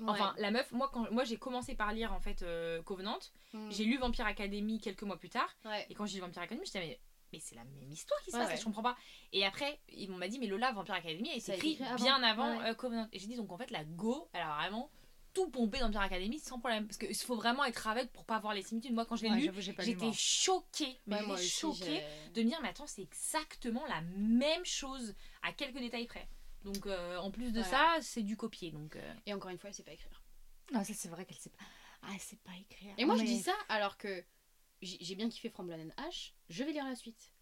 [0.07, 3.19] Enfin, la meuf, moi, quand moi j'ai commencé par lire en fait euh, Covenant,
[3.53, 3.61] Ouais.
[3.71, 5.87] j'ai lu Vampire Academy quelques mois plus tard, Ouais.
[5.91, 7.01] et quand j'ai lu Vampire Academy, j'étais mais,
[7.35, 8.97] mais c'est la même histoire qui se Ouais, passe, je comprends pas.
[9.33, 12.23] Et après, ils m'ont dit, mais Lola, Vampire Academy, elle s'est écrit été écrit bien
[12.23, 12.61] avant.
[12.63, 13.09] euh, Covenant.
[13.13, 14.91] Et j'ai dit, donc en fait, la Go, elle a vraiment
[15.35, 16.87] tout pompé dans Vampire Academy sans problème.
[16.87, 18.95] Parce qu'il faut vraiment être aveugle pour pas voir les similitudes.
[18.95, 22.03] Moi, quand je l'ai lu, j'étais choquée, mais choquée
[22.35, 26.27] de me dire mais attends c'est exactement la même chose à quelques détails près
[26.65, 29.69] donc euh, en plus de ça c'est du copier donc euh, Et encore une fois,
[29.71, 30.23] elle sait pas écrire.
[30.73, 31.65] Non, ça c'est vrai qu'elle sait pas.
[32.03, 32.95] Ah, elle sait pas écrire.
[32.99, 34.25] Et moi, Mais- je dis ça alors que
[34.83, 37.33] j'ai bien kiffé From Blood and Ash, je vais lire la suite.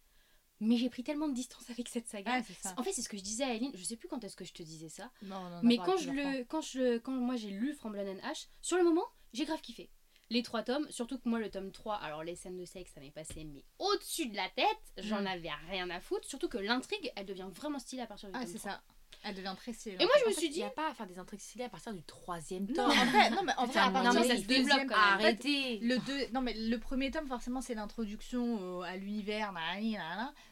[0.61, 2.31] Mais j'ai pris tellement de distance avec cette saga.
[2.33, 2.73] Ah, c'est ça.
[2.77, 4.43] En fait, c'est ce que je disais à Eline, je sais plus quand est-ce que
[4.43, 6.99] je te disais ça, Non, on en a mais quand je le quand je le-
[6.99, 9.89] quand moi j'ai lu From Blood and Ash, sur le moment, j'ai grave kiffé.
[10.31, 12.99] les trois tomes, surtout que moi le tome 3, alors les scènes de sexe ça
[12.99, 15.27] m'est passé mais au-dessus de la tête, j'en Mm.
[15.27, 18.41] avais rien à foutre, surtout que l'intrigue elle devient vraiment stylée à partir du Ah,
[18.43, 18.71] tome c'est 3.
[18.73, 18.83] ça.
[19.23, 19.97] Elle devient très stylée.
[19.99, 21.65] Et moi je me suis Il dit, n'y a pas à faire des intrigues stylées
[21.65, 22.89] à partir du troisième tome.
[23.31, 27.11] non, mais en vrai, à partir du deuxième- Arrêtez Le deux, non mais le premier
[27.11, 29.53] tome forcément c'est l'introduction euh, à l'univers,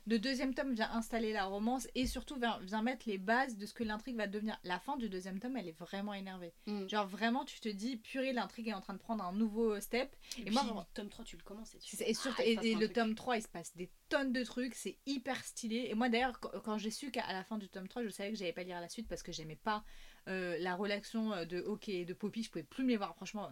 [0.05, 3.73] le deuxième tome vient installer la romance et surtout vient, mettre les bases de ce
[3.73, 4.57] que l'intrigue va devenir.
[4.63, 6.53] La fin du deuxième tome elle est vraiment énervée.
[6.65, 6.87] Mm.
[6.87, 10.15] Genre vraiment tu te dis purée l'intrigue est en train de prendre un nouveau step.
[10.37, 13.15] et, moi, le tome 3 tu le commences et surtout, ah, il et, le tome
[13.15, 15.87] 3 il se passe des tonnes de trucs, c'est hyper stylé.
[15.89, 18.37] Et moi d'ailleurs quand, j'ai su qu'à la fin du tome 3 je savais que
[18.37, 19.83] j'allais pas lire la suite parce que j'aimais pas
[20.27, 23.13] euh, la relation euh, de Hawk et de Poppy, je pouvais plus me les voir
[23.15, 23.49] franchement.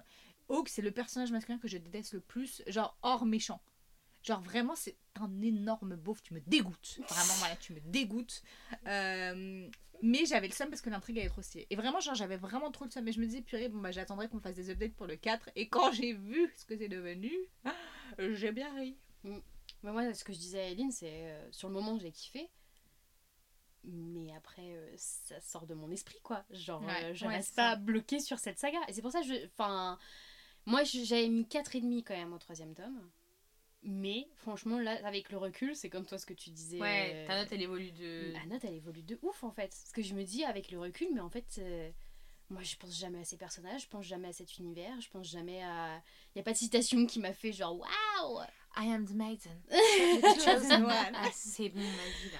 [0.50, 3.62] Hawk c'est le personnage masculin que je déteste le plus, genre hors méchant.
[4.24, 7.00] Genre vraiment c'est un énorme beauf, tu me dégoûtes.
[7.08, 8.41] Vraiment voilà, tu me dégoûtes.
[8.88, 9.70] Euh,
[10.02, 11.68] mais j'avais le seum parce que l'intrigue est trop stylée.
[11.70, 13.04] Et vraiment genre j'avais vraiment trop le seum.
[13.04, 15.52] Mais je me disais purée bon bah j'attendrai qu'on fasse des updates pour le 4.
[15.56, 17.32] Et quand j'ai vu ce que c'est devenu,
[18.20, 18.98] j'ai bien ri.
[19.24, 22.50] Mais moi, ce que je disais à Eline, c'est sur le moment, j'ai kiffé.
[23.88, 26.43] Mais après, euh, ça sort de mon esprit, quoi.
[26.52, 28.80] Genre, Ouais, euh, je ouais, reste pas bloquée sur cette saga.
[28.88, 29.45] Et c'est pour ça que je.
[29.48, 29.98] Enfin.
[30.67, 33.10] Moi, j'avais mis 4,5 quand même au troisième tome.
[33.84, 36.80] Mais franchement, là, avec le recul, c'est comme toi ce que tu disais.
[36.80, 38.34] Ouais, euh, ta note elle évolue de.
[38.34, 39.67] La note, elle évolue de ouf en fait.
[39.67, 41.91] Parce que je me dis, avec le recul, mais en fait, euh,
[42.50, 45.30] moi je pense jamais à ces personnages, je pense jamais à cet univers, je pense
[45.30, 46.02] jamais à.
[46.34, 48.41] Il y a pas de citation qui m'a fait genre waouh
[48.76, 49.62] I am the maiden.
[50.43, 51.13] chosen one.
[51.13, 52.39] Ah, c'est bon, vas-y là.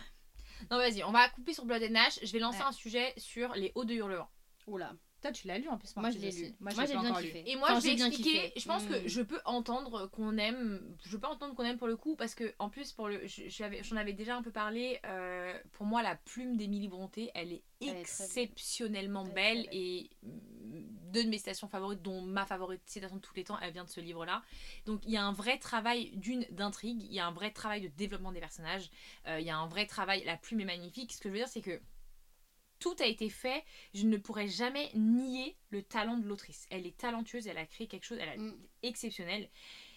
[0.72, 2.20] Non, vas-y, on va couper sur Blood and Ash.
[2.24, 2.66] Je vais lancer Ouais.
[2.66, 4.28] un sujet sur les hauts de Hurlevent.
[4.68, 4.94] Oula.
[5.26, 6.54] Toi, tu l'as lu en plus, Moi, je l'ai lu.
[6.60, 7.26] Moi, j'ai bien encore lu.
[7.26, 7.44] kiffé.
[7.50, 8.54] Et moi, Enfin, je vais j'ai kiffé.
[8.56, 8.90] Je pense Mm.
[8.90, 10.96] que je peux entendre qu'on aime.
[11.04, 13.48] Je peux entendre qu'on aime pour le coup parce que en plus pour le, je-
[13.48, 15.00] j'avais- j'en avais déjà un peu parlé.
[15.06, 19.68] euh, pour moi, la plume d'Émilie Bronté, elle est Elle exceptionnellement est belle.
[19.72, 20.32] et mm,
[21.12, 23.84] deux de mes citations favorites, dont ma favorite citation de tous les temps, elle vient
[23.86, 24.44] de ce livre-là.
[24.86, 27.82] Donc il y a un vrai travail d'une d'intrigue, il y a un vrai travail
[27.82, 28.92] de développement des personnages,
[29.28, 30.24] euh, il y a un vrai travail.
[30.26, 31.14] La plume est magnifique.
[31.14, 31.80] Ce que je veux dire, c'est que
[32.86, 33.64] tout a été fait.
[33.96, 36.68] Je ne pourrais jamais nier le talent de l'autrice.
[36.70, 38.56] Elle est talentueuse, elle a créé quelque chose, elle a Mm.
[38.84, 39.50] exceptionnel.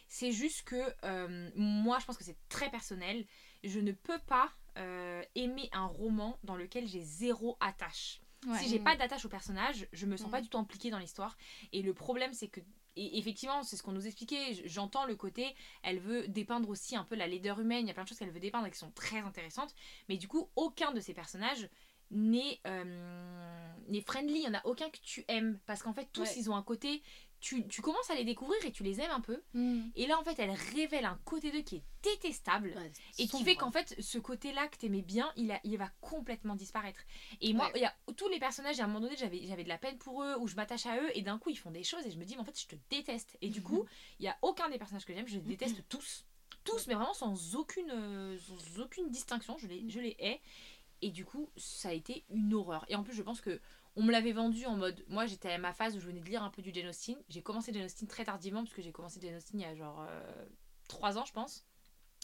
[0.07, 3.27] C'est juste que euh, moi, je pense que c'est très personnel.
[3.62, 8.20] Je ne peux pas euh, aimer un roman dans lequel j'ai zéro attache.
[8.46, 8.57] Ouais.
[8.59, 8.85] Si j'ai Mm.
[8.85, 10.31] pas d'attache au personnage, je me sens Mm.
[10.31, 11.37] pas du tout impliquée dans l'histoire.
[11.72, 12.61] Et le problème, c'est que.
[13.01, 14.55] Et effectivement, c'est ce qu'on nous expliquait.
[14.64, 17.85] J'entends le côté, elle veut dépeindre aussi un peu la laideur humaine.
[17.85, 19.72] Il y a plein de choses qu'elle veut dépeindre et qui sont très intéressantes.
[20.09, 21.68] Mais du coup, aucun de ces personnages
[22.11, 24.40] n'est euh, friendly.
[24.40, 25.59] Il y en a aucun que tu aimes.
[25.66, 26.35] Parce qu'en fait, tous, Ouais.
[26.37, 27.03] ils ont un côté.
[27.40, 29.40] Tu, tu commences à les découvrir et tu les aimes un peu.
[29.55, 29.90] Mm.
[29.94, 32.75] Et là, en fait, elle révèle un côté d'eux qui est détestable.
[32.77, 35.88] Ouais, Et qui fait qu'en fait, ce côté-là que t'aimais bien, il, a, il va
[36.01, 36.99] complètement disparaître.
[37.40, 37.73] Et moi, Ouais.
[37.77, 40.25] il y a tous les personnages, à un moment donné, j'avais, de la peine pour
[40.25, 42.18] eux, ou je m'attache à eux, et d'un coup, ils font des choses, et je
[42.18, 43.38] me dis, mais en fait, je te déteste.
[43.40, 43.85] Et du coup,
[44.18, 46.25] il y a aucun des personnages que j'aime, je les déteste tous.
[46.64, 50.40] Tous, mais vraiment sans aucune, euh, sans aucune distinction, je les, je les hais.
[51.02, 52.84] Et du coup, ça a été une horreur.
[52.88, 53.61] Et en plus, je pense que
[53.96, 55.04] on me l'avait vendu en mode.
[55.08, 57.16] Moi, j'étais à ma phase où je venais de lire un peu du Jane Austen.
[57.28, 59.74] J'ai commencé Jane Austen très tardivement, parce que j'ai commencé Jane Austen il y a
[59.74, 60.06] genre
[60.88, 61.64] 3 ans, je pense.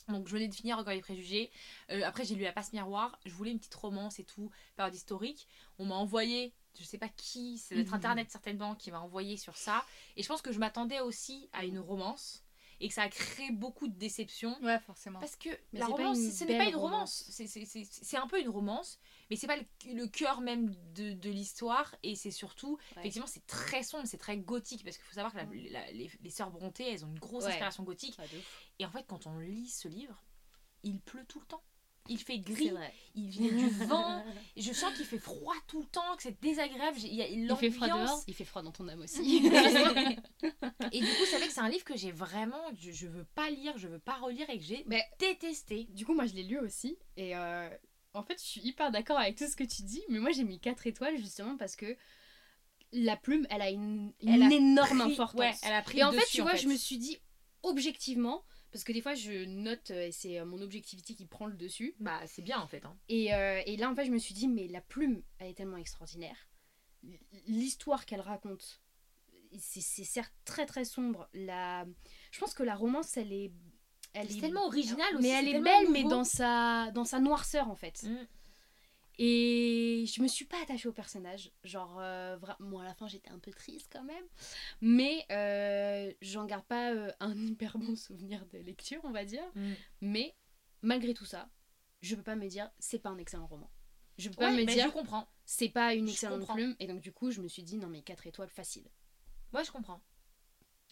[0.08, 1.50] Donc, je venais de finir Recueil et Préjugés.
[1.90, 3.18] Euh, après, j'ai lu La Passe Miroir.
[3.24, 5.48] Je voulais une petite romance et tout, période historique.
[5.78, 7.94] On m'a envoyé, je sais pas qui, c'est notre Mhm.
[7.94, 9.84] internet certainement qui m'a envoyé sur ça.
[10.16, 12.43] Et je pense que je m'attendais aussi à une romance.
[12.80, 14.56] Et que ça a créé beaucoup de déceptions.
[14.62, 15.20] Ouais, forcément.
[15.20, 17.24] Parce que Mais la pas romance, ce n'est pas une romance.
[17.30, 18.98] C'est- un peu une romance,
[19.30, 21.94] mais c'est pas le, le cœur même de, de l'histoire.
[22.02, 23.02] Et c'est surtout, Ouais.
[23.02, 24.84] effectivement, c'est très sombre, c'est très gothique.
[24.84, 25.66] Parce qu'il faut savoir que la- Mm.
[25.70, 27.50] la- les, les sœurs Brontë, elles ont une grosse Ouais.
[27.50, 28.18] inspiration gothique.
[28.18, 28.70] Ouf.
[28.78, 30.22] Et en fait, quand on lit ce livre,
[30.82, 31.62] il pleut tout le temps.
[32.08, 32.70] Il fait gris,
[33.14, 34.22] il vient du vent.
[34.58, 36.98] Je sens qu'il fait froid tout le temps, que c'est désagréable.
[36.98, 39.36] Il y a Il fait froid dehors, il fait froid dans ton âme aussi.
[40.92, 42.62] Et du coup, c'est vrai que c'est un livre que j'ai vraiment.
[42.80, 45.84] Je, je veux pas lire, je veux pas relire et que j'ai Mais- détesté.
[45.90, 46.98] Du coup, moi, je l'ai lu aussi.
[47.16, 47.68] Et euh,
[48.12, 50.02] en fait, je suis hyper d'accord avec tout ce que tu dis.
[50.10, 51.96] Mais moi, j'ai mis 4 étoiles justement parce que
[52.92, 55.40] la plume, elle a une, une Elle a énorme pris- importance.
[55.40, 56.58] ouais, elle a pris et en fait, tu en vois, fait.
[56.58, 57.18] je me suis dit
[57.62, 61.46] objectivement, parce que des fois, je note euh, et c'est euh, mon objectivité qui prend
[61.46, 61.94] le dessus.
[62.00, 62.84] Bah, c'est bien en fait.
[62.84, 62.98] Hein.
[63.08, 65.54] Et, euh, et là, en fait, je me suis dit, mais la plume, elle est
[65.54, 66.34] tellement extraordinaire.
[67.46, 68.82] L'histoire qu'elle raconte,
[69.56, 71.28] c'est c'est certes très très sombre.
[71.34, 71.86] La...
[72.32, 73.52] Je pense que la romance, elle est.
[74.12, 75.22] Elle C'est est tellement original aussi.
[75.22, 78.02] mais elle est belle, mais dans sa, dans sa noirceur en fait.
[78.02, 78.26] Mm.
[79.18, 81.52] Et je me suis pas attachée au personnage.
[81.62, 84.24] Genre, euh, moi à la fin j'étais un peu triste quand même.
[84.80, 89.44] Mais euh, j'en garde pas euh, un hyper bon souvenir de lecture, on va dire.
[89.54, 89.72] Mm.
[90.00, 90.34] Mais
[90.82, 91.48] malgré tout ça,
[92.00, 93.70] je peux pas me dire c'est pas un excellent roman.
[94.18, 95.28] Je peux pas me dire je comprends.
[95.44, 96.76] c'est pas une excellente plume.
[96.80, 98.84] Et donc du coup, je me suis dit non mais 4 étoiles facile.
[99.52, 100.00] Ouais, je comprends.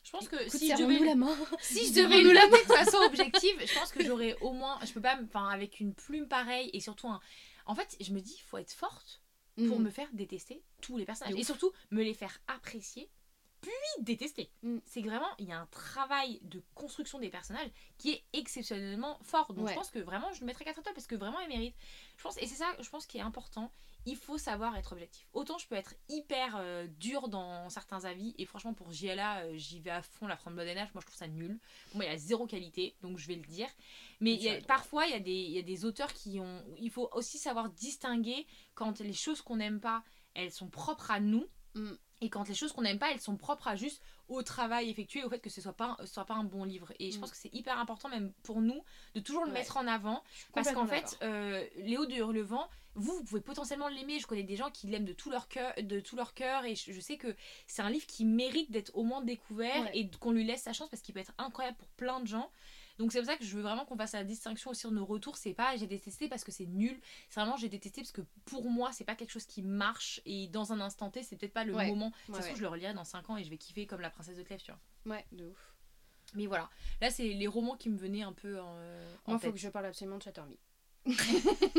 [0.04, 1.36] Je pense que Écoute, si je devais la main.
[1.60, 4.78] si je devais le la noter de façon objective, je pense que j'aurais au moins,
[4.84, 7.20] je peux pas, enfin avec une plume pareille et surtout un,
[7.66, 9.22] en fait, je me dis, il faut être forte
[9.68, 9.82] pour Mm.
[9.82, 13.10] me faire détester tous les personnages et surtout me les faire apprécier
[13.62, 13.70] puis
[14.04, 14.50] détester.
[14.62, 14.78] Mm.
[14.84, 19.54] C'est vraiment, il y a un travail de construction des personnages qui est exceptionnellement fort.
[19.54, 19.70] Donc Ouais.
[19.72, 21.74] je pense que vraiment, je le mettrais 4 étoiles parce que vraiment, il mérite.
[22.18, 23.72] Je pense, et c'est ça, je pense, qui est important.
[24.04, 25.28] Il faut savoir être objectif.
[25.32, 29.52] Autant je peux être hyper euh, dur dans certains avis, et franchement, pour JLA, euh,
[29.56, 31.60] j'y vais à fond, la Framboise des Neiges, moi je trouve ça nul.
[31.94, 33.68] Moi, il y a zéro qualité, donc je vais le dire.
[34.20, 36.40] Mais il y a- parfois, il y, a des, il y a des auteurs qui
[36.40, 36.64] ont.
[36.78, 38.44] Il faut aussi savoir distinguer
[38.74, 40.02] quand les choses qu'on n'aime pas,
[40.34, 41.46] elles sont propres à nous.
[41.74, 41.92] Mm.
[42.22, 45.24] Et quand les choses qu'on n'aime pas, elles sont propres à juste au travail effectué,
[45.24, 46.92] au fait que ce soit pas, ce soit pas un bon livre.
[47.00, 47.20] Et je Mm.
[47.20, 48.80] pense que c'est hyper important, même pour nous,
[49.14, 49.58] de toujours le Ouais.
[49.58, 50.22] mettre en avant.
[50.54, 54.20] Parce qu'en fait, euh, Léo de Hurlevent, vous, vous pouvez potentiellement l'aimer.
[54.20, 56.76] Je connais des gens qui l'aiment de tout leur cœur, de tout leur cœur, et
[56.76, 57.34] je, je sais que
[57.66, 59.90] c'est un livre qui mérite d'être au moins découvert Ouais.
[59.98, 62.50] et qu'on lui laisse sa chance parce qu'il peut être incroyable pour plein de gens.
[62.98, 65.04] Donc c'est pour ça que je veux vraiment qu'on fasse la distinction aussi sur nos
[65.04, 65.36] retours.
[65.36, 67.00] C'est pas j'ai détesté parce que c'est nul.
[67.28, 70.48] C'est vraiment j'ai détesté parce que pour moi c'est pas quelque chose qui marche et
[70.48, 71.86] dans un instant T c'est peut-être pas le Ouais.
[71.88, 72.10] moment.
[72.10, 72.56] De toute façon ouais.
[72.56, 74.60] je le relirai dans 5 ans et je vais kiffer comme la princesse de Clèves,
[74.62, 75.14] tu vois.
[75.16, 75.74] Ouais, de ouf.
[76.34, 79.38] Mais voilà, là c'est les romans qui me venaient un peu en, euh, en Moi,
[79.40, 80.58] faut que je parle absolument de Chattermy.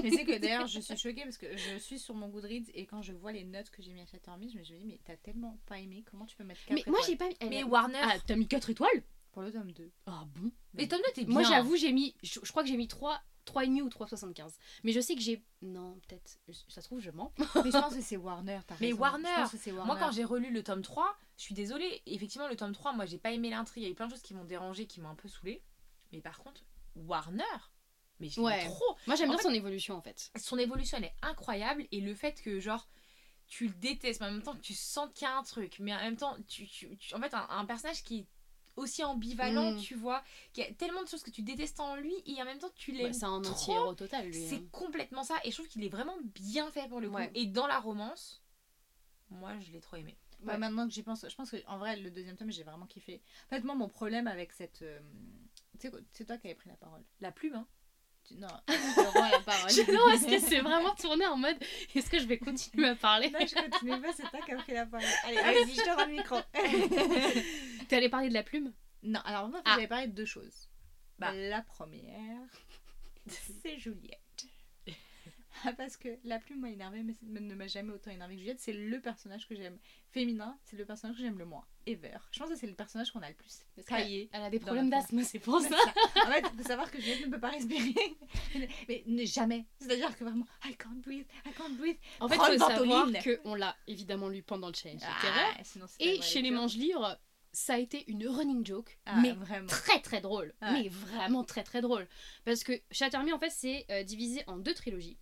[0.04, 2.86] Mais c'est que d'ailleurs, je suis choquée parce que je suis sur mon Goodreads et
[2.86, 5.16] quand je vois les notes que j'ai mis à Chattermy, je me dis, mais t'as
[5.16, 7.38] tellement pas aimé, comment tu peux mettre 4 Mais moi, j'ai pas mis.
[7.50, 9.04] Mais Warner, Ah, t'as mis 4 étoiles?
[9.34, 9.92] Pour le tome 2.
[10.06, 10.52] Ah bon?
[10.74, 11.34] Mais Tom Note est bien.
[11.34, 12.16] Moi, j'avoue, j'ai mis.
[12.24, 13.22] Je, je crois que j'ai mis 3.
[13.46, 14.54] 3,5 ou 3,75.
[14.86, 15.44] Mais je sais que j'ai.
[15.62, 16.38] Non, peut-être.
[16.70, 17.34] Ça se trouve, je mens.
[17.38, 19.00] Mais je pense que c'est Warner, t'as Mais raison.
[19.02, 19.88] Warner, Je pense que c'est Warner.
[19.92, 22.02] Moi, quand j'ai relu le tome 3, je suis désolée.
[22.06, 23.84] Effectivement, le tome 3, moi, j'ai pas aimé l'intrigue.
[23.84, 25.62] Il y a eu plein de choses qui m'ont dérangé, qui m'ont un peu saoulé.
[26.14, 26.64] Mais par contre,
[26.96, 27.44] Warner,
[28.22, 28.64] mais je Ouais.
[28.66, 28.96] trop.
[29.08, 30.32] Moi, j'aime En bien fait- son évolution en fait.
[30.38, 31.86] Son évolution, elle est incroyable.
[31.92, 32.88] Et le fait que, genre,
[33.48, 35.78] tu le détestes, mais en même temps, tu sens qu'il y a un truc.
[35.80, 38.26] Mais en même temps, tu, tu- tu- en fait, un, un personnage qui
[38.76, 39.80] aussi ambivalent, Mm.
[39.82, 42.60] tu vois, qui a tellement de choses que tu détestes en lui, et en même
[42.60, 43.08] temps, tu l'aimes.
[43.08, 43.54] Bah, c'est un trop.
[43.54, 44.48] anti-héros total, lui.
[44.48, 44.68] C'est hein.
[44.72, 45.36] complètement ça.
[45.44, 47.16] Et je trouve qu'il est vraiment bien fait pour le coup.
[47.16, 47.32] Ouais.
[47.36, 48.42] Et dans la romance,
[49.30, 50.18] moi, je l'ai trop aimé.
[50.42, 52.86] Bah, maintenant que j'y pense, je pense que en vrai, le deuxième tome, j'ai vraiment
[52.86, 53.22] kiffé.
[53.48, 54.82] En fait, moi, mon problème avec cette.
[54.82, 55.00] euh,
[55.80, 57.02] tu sais quoi, C'est toi qui avais pris la parole.
[57.22, 57.68] La plume, hein.
[58.28, 59.72] Tu- Non, je rends la parole.
[59.94, 61.58] Non, est-ce que c'est vraiment tourné en mode
[61.94, 63.30] est-ce que je vais continuer à parler?
[63.30, 65.06] Non, je continue pas, c'est toi qui as pris la parole.
[65.26, 65.64] Allez, Allez-y.
[65.66, 66.38] vas-y, je te rends le micro.
[67.90, 68.72] T'es allé parler de la plume?
[69.04, 69.72] Non, alors moi, Ah.
[69.76, 70.70] j'avais parlé de deux choses.
[71.20, 71.32] Bah.
[71.34, 72.40] La première,
[73.64, 74.20] c'est Juliette.
[75.66, 78.60] Ah, Parce que la plume m'a énervée, mais ne m'a jamais autant énervée que Juliette.
[78.60, 79.78] C'est le personnage que j'aime.
[80.12, 81.66] Féminin, c'est le personnage que j'aime le moins.
[81.86, 82.18] Ever.
[82.32, 84.30] Je pense que c'est le personnage qu'on a le plus taillé.
[84.32, 85.76] Elle a des problèmes d'asthme, c'est pour ça.
[86.26, 87.94] en fait, faut savoir que Juliette ne peut pas respirer.
[88.88, 89.66] Mais ne- jamais.
[89.80, 91.98] C'est-à-dire que vraiment, I can't breathe, I can't breathe.
[92.20, 93.08] En fait, il faut savoir
[93.44, 97.20] qu'on l'a évidemment lu pendant le challenge Ah, sinon, Et chez les manges livres,
[97.52, 99.68] ça a été une running joke, Ah, mais vraiment.
[99.68, 100.54] très très drôle.
[100.62, 100.72] Ouais.
[100.72, 102.08] Mais vraiment très très drôle.
[102.46, 105.18] Parce que Chattermy, en fait, c'est euh, divisé en deux trilogies.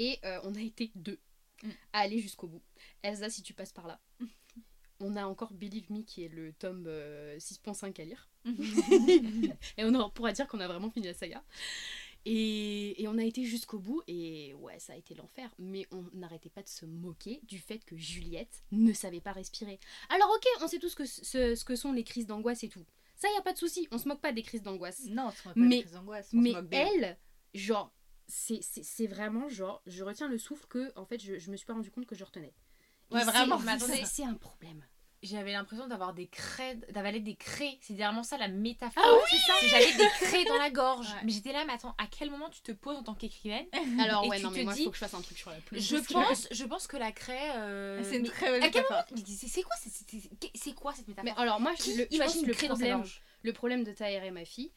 [0.00, 1.18] Et euh, on a été deux
[1.64, 1.70] Mm.
[1.92, 2.62] à aller jusqu'au bout.
[3.02, 4.00] Elsa, si tu passes par là.
[5.00, 8.28] On a encore Believe Me qui est le tome euh, 6.5 à lire.
[9.76, 11.42] et on pourra dire qu'on a vraiment fini la saga.
[12.24, 15.52] Et, et on a été jusqu'au bout et ouais, ça a été l'enfer.
[15.58, 19.78] Mais on n'arrêtait pas de se moquer du fait que Juliette ne savait pas respirer.
[20.10, 22.84] Alors ok, on sait tous que ce, ce que sont les crises d'angoisse et tout.
[23.16, 25.06] Ça, y a pas de souci, on se moque pas des crises d'angoisse.
[25.06, 27.18] Non, on se moque pas Mais- des crises d'angoisse, Mais elle,
[27.54, 27.92] genre,
[28.28, 31.56] c'est- c'est c'est vraiment genre, je retiens le souffle que, en fait, je, je me
[31.56, 32.54] suis pas rendu compte que je retenais.
[33.10, 34.84] Et Ouais, vraiment, c'est- un problème.
[35.20, 37.76] J'avais l'impression d'avoir des craies, d'avaler des craies.
[37.80, 39.02] C'est vraiment ça la métaphore.
[39.04, 41.08] Ah oui c'est J'avais des craies dans la gorge.
[41.08, 41.20] Ouais.
[41.24, 43.66] Mais j'étais là, mais attends, à quel moment tu te poses en tant qu'écrivaine
[44.00, 45.20] Alors Et ouais, tu non te mais moi, il dis- faut que je fasse un
[45.20, 45.80] truc sur la plume.
[45.80, 47.50] Je parce que- pense, je pense que la craie.
[47.56, 49.04] euh, C'est une mais très belle métaphore.
[49.26, 49.74] c'est quoi,
[50.76, 51.24] quoi cette métaphore?
[51.34, 53.22] Mais alors moi, Qui le, je pense imagine que le craie dans sa problème, gorge?
[53.42, 54.70] le problème de Taher et ma fille,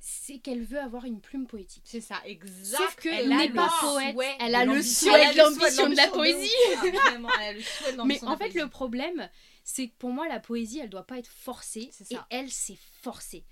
[0.00, 1.82] c'est qu'elle veut avoir une plume poétique.
[1.84, 2.78] C'est ça, exact.
[2.78, 5.48] Sauf que Elle elle a n'est pas poète, elle a le souhait Elle a de
[5.48, 6.50] le souhait de l'ambition de la poésie.
[6.72, 9.28] Ah, vraiment, elle a le souhait de Mais en fait, le problème,
[9.62, 11.90] c'est que pour moi, la poésie, elle doit pas être forcée.
[12.10, 13.44] Et elle, c'est forcé.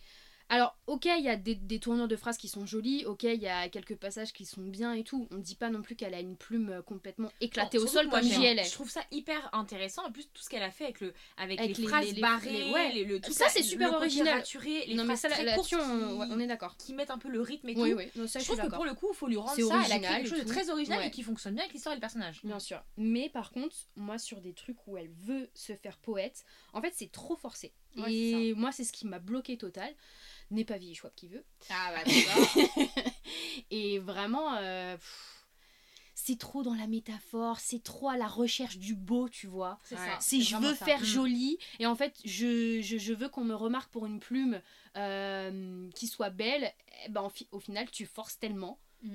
[0.51, 3.35] Alors, ok, il y a des, des tournures de phrases qui sont jolies, ok, il
[3.41, 5.29] y a quelques passages qui sont bien et tout.
[5.31, 8.09] On ne dit pas non plus qu'elle a une plume euh, complètement éclatée au sol
[8.09, 8.65] comme JL.
[8.65, 10.07] Je trouve ça hyper intéressant.
[10.07, 12.21] En plus, tout ce qu'elle a fait avec, le, avec, Avec les, les- phrases les-
[12.23, 13.05] barrées, les- ouais.
[13.05, 14.39] le, tout Ça, c'est super original.
[14.39, 16.79] raturé, les Non, mais ça, très courtes on, qui, ouais, on est d'accord.
[16.79, 17.83] qui mettent un peu le rythme et tout.
[17.83, 19.83] oui, non, ça, Je trouve que pour le coup, il faut lui rendre ça.
[19.85, 21.09] Elle a quelque chose de très original Ouais.
[21.09, 22.41] et qui fonctionne bien avec l'histoire et le personnage.
[22.43, 22.83] Bien sûr.
[22.97, 26.93] Mais par contre, moi, sur des trucs où elle veut se faire poète, en fait,
[26.97, 27.75] c'est trop forcé.
[28.07, 29.93] Et moi, c'est ce qui m'a bloqué total.
[30.51, 31.45] N'est pas vie, Schwab qui veut.
[31.71, 32.11] Ah bah,
[33.71, 34.97] et vraiment, euh,
[36.15, 39.79] c'est trop dans la métaphore, c'est trop à la recherche du beau, tu vois.
[39.85, 40.07] C'est Ouais.
[40.07, 40.19] ça.
[40.21, 40.85] C'est je veux ça.
[40.87, 41.05] faire Mm.
[41.05, 44.61] joli et en fait je, je, je veux qu'on me remarque pour une plume
[44.97, 46.73] euh, qui soit belle.
[47.07, 49.15] Eh ben, au final tu forces tellement Mm.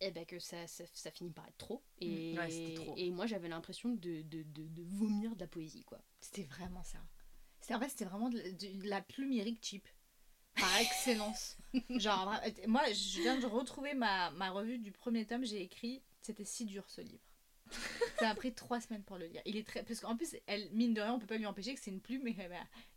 [0.00, 1.82] eh ben, que ça, ça, ça finit par être trop.
[2.00, 2.38] Et, Mm.
[2.38, 2.94] Ouais, trop.
[2.96, 5.98] et moi j'avais l'impression de, de, de, de vomir de la poésie quoi.
[6.20, 6.98] C'était vraiment ça.
[7.60, 9.88] C'était en fait c'était vraiment de, la- de- de la plume lyrique cheap.
[10.56, 11.56] Par excellence.
[11.90, 12.32] Genre
[12.66, 16.64] moi je viens de retrouver ma, ma revue du premier tome, j'ai écrit c'était si
[16.64, 17.22] dur ce livre.
[18.18, 19.42] Ça m'a pris trois semaines pour le lire.
[19.44, 21.74] Il est très parce qu'en plus elle mine de rien on peut pas lui empêcher
[21.74, 22.56] que c'est une plume mais bah,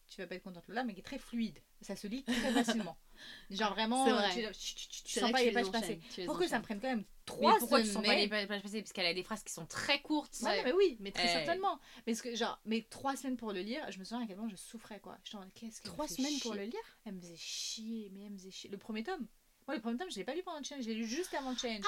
[0.09, 1.59] tu vas pas être contente là mais qui est très fluide.
[1.81, 2.97] Ça se lit très facilement.
[3.49, 4.29] Genre vraiment vrai.
[4.31, 5.85] tu, tu- tu- tu C'est sens pas que les pages passer.
[5.85, 7.95] enchaînes, tu les Pour que ça me prenne quand même Mais trois pourquoi tu sens
[8.03, 8.19] pas semaines.
[8.29, 10.39] les pages passées Parce qu'elle a des phrases qui sont très courtes.
[10.41, 11.79] Non, mais oui, mais très Euh, certainement.
[12.05, 14.49] Mais que, genre, mais trois semaines pour le lire, je me souviens à quel point
[14.49, 15.17] je souffrais, quoi.
[15.33, 16.79] Mode, qu'est-ce me Trois semaines pour le lire?
[17.05, 18.69] Elle me faisait chier, mais elle me faisait chier.
[18.69, 19.27] Le premier tome
[19.67, 21.33] Moi, le premier tome, je l'ai pas lu pendant le challenge, je l'ai lu juste
[21.33, 21.83] avant le challenge.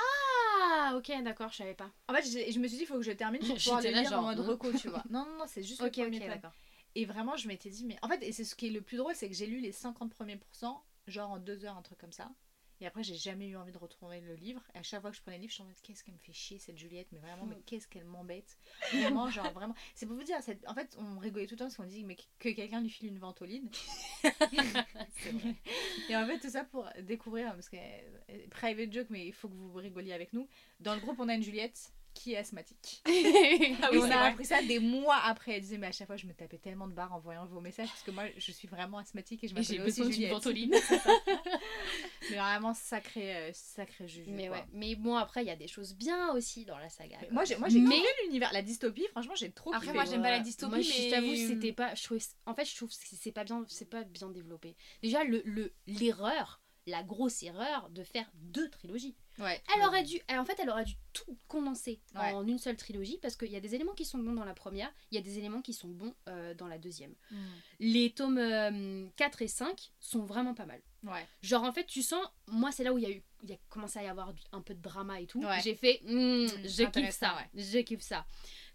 [0.72, 1.90] Ah ok d'accord je savais pas.
[2.10, 4.12] en fait, je me suis dit, il faut que je termine pour pouvoir le lire
[4.14, 4.44] en mode hein.
[4.46, 5.04] reco, tu vois.
[5.10, 6.52] Non, non, non, c'est juste Ok le premier tome.
[6.96, 8.98] Et vraiment, je m'étais dit, mais en fait, et c'est ce qui est le plus
[8.98, 11.98] drôle, c'est que j'ai lu les 50 premiers pourcents, genre en deux heures, un truc
[12.00, 12.32] comme ça.
[12.82, 14.62] Et après, j'ai jamais eu envie de retrouver le livre.
[14.74, 16.14] Et à chaque fois que je prenais le livre, je suis en mode, qu'est-ce qu'elle
[16.14, 18.58] me fait chier, cette Juliette, mais vraiment, mais qu'est-ce qu'elle m'embête.
[18.94, 19.76] Vraiment, genre, vraiment.
[19.96, 22.06] C'est pour vous dire, c'est- en fait, on rigolait tout le temps parce qu'on dit,
[22.06, 23.70] mais que quelqu'un lui file une ventoline.
[24.24, 25.56] C'est vrai.
[26.10, 29.50] Et en fait, tout ça pour découvrir, parce que euh, private joke, mais il faut
[29.50, 30.48] que vous rigoliez avec nous.
[30.80, 33.02] Dans le groupe, on a une Juliette qui est asthmatique.
[33.82, 34.16] Ah et on a vrai.
[34.28, 35.54] appris ça des mois après.
[35.54, 37.62] Elle disait, mais à chaque fois, je me tapais tellement de barres en voyant vos
[37.62, 40.32] messages, parce que moi, je suis vraiment asthmatique et je m'appelle aussi besoin d'une Juliette.
[40.32, 40.76] ventoline.
[42.30, 44.30] Mais vraiment, sacré, euh, sacré juju.
[44.32, 44.58] Mais quoi.
[44.58, 47.18] ouais, mais bon après il y a des choses bien aussi dans la saga.
[47.22, 47.34] Mais quoi.
[47.34, 48.52] Moi, j'ai, moi, j'ai Mais- kiffé l'univers.
[48.54, 49.94] La dystopie, franchement, j'ai trop Après, kiffé.
[49.96, 51.96] moi, j'aime pas la dystopie, Moi, je mais- t'avoue, c'était pas.
[51.96, 54.76] Je trouvais, en fait, je trouve que c'est pas bien, c'est pas bien développé.
[55.02, 59.16] Déjà, le le- l'erreur, la grosse erreur de faire deux trilogies.
[59.40, 59.62] Ouais.
[59.76, 62.34] Elle aurait dû, en fait, elle aurait dû tout condenser Ouais.
[62.34, 64.54] en une seule trilogie parce qu'il y a des éléments qui sont bons dans la
[64.54, 67.16] première, il y a des éléments qui sont bons euh, dans la deuxième.
[67.32, 67.38] Mm.
[67.80, 70.82] Les tomes euh, 4 et 5 sont vraiment pas mal.
[71.04, 71.26] Ouais.
[71.42, 73.54] Genre en fait tu sens, moi c'est là où il y a eu, il y
[73.54, 75.44] a commencé à y avoir un peu de drama et tout.
[75.64, 78.26] J'ai fait, hmm, je kiffe ça, je kiffe ça.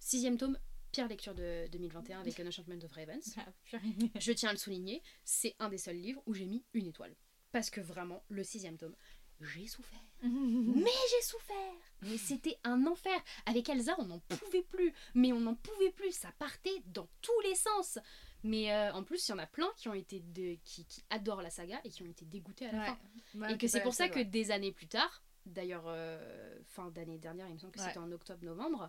[0.00, 0.58] Sixième tome,
[0.90, 3.36] pire lecture de 2021 avec An Enchantment of Ravens.
[3.36, 3.78] Ah.
[4.18, 7.14] Je tiens à le souligner, c'est un des seuls livres où j'ai mis une étoile.
[7.52, 8.96] Parce que vraiment, le sixième tome,
[9.40, 9.98] j'ai souffert.
[10.22, 13.12] Mais j'ai souffert Mais c'était un enfer
[13.46, 17.40] Avec Elsa, on n'en pouvait plus Mais on n'en pouvait plus Ça partait dans tous
[17.42, 17.98] les sens
[18.42, 20.56] Mais euh, en plus, il y en a plein qui ont été de...
[20.64, 22.86] qui, qui adorent la saga et qui ont été dégoûtés à la Ouais.
[22.86, 22.98] fin.
[23.38, 24.24] Ouais, et que c'est pour ça que ouais.
[24.24, 28.10] des années plus tard, d'ailleurs euh, fin d'année dernière, il me semble que c'était en
[28.12, 28.88] octobre-novembre,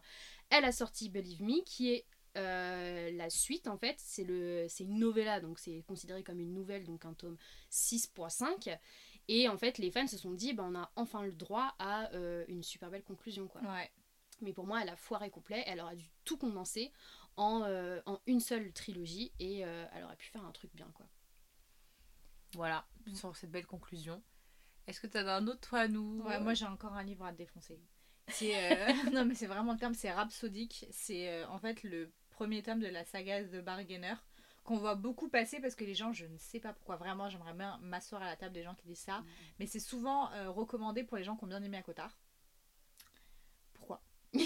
[0.50, 2.06] elle a sorti Believe Me, qui est
[2.38, 3.96] euh, la suite en fait.
[3.98, 7.38] C'est le, c'est une novella, donc c'est considéré comme une nouvelle, donc un tome
[7.72, 8.78] 6.5.
[9.28, 12.12] Et en fait, les fans se sont dit, bah, on a enfin le droit à
[12.14, 13.62] euh, une super belle conclusion, quoi.
[13.62, 13.92] Ouais.
[14.42, 15.64] Mais pour moi, elle a foiré complet.
[15.66, 16.92] Elle aurait dû tout condenser
[17.38, 20.90] en, euh, en une seule trilogie et euh, elle aurait pu faire un truc bien,
[20.94, 21.08] quoi.
[22.54, 24.22] Voilà, sur cette belle conclusion.
[24.88, 27.34] Est-ce que t'as un autre toi à nous Ouais, moi j'ai encore un livre à
[27.34, 27.82] te défoncer.
[28.42, 30.86] Euh, non mais c'est vraiment le terme, c'est rhapsodique.
[30.92, 34.16] C'est euh, en fait le premier tome de la saga The Bargainer
[34.66, 37.54] qu'on voit beaucoup passer parce que les gens, je ne sais pas pourquoi vraiment, j'aimerais
[37.54, 39.24] bien m'asseoir à la table des gens qui disent ça,
[39.60, 42.18] mais c'est souvent euh, recommandé pour les gens qui ont bien aimé Akotard.
[43.74, 44.02] Pourquoi?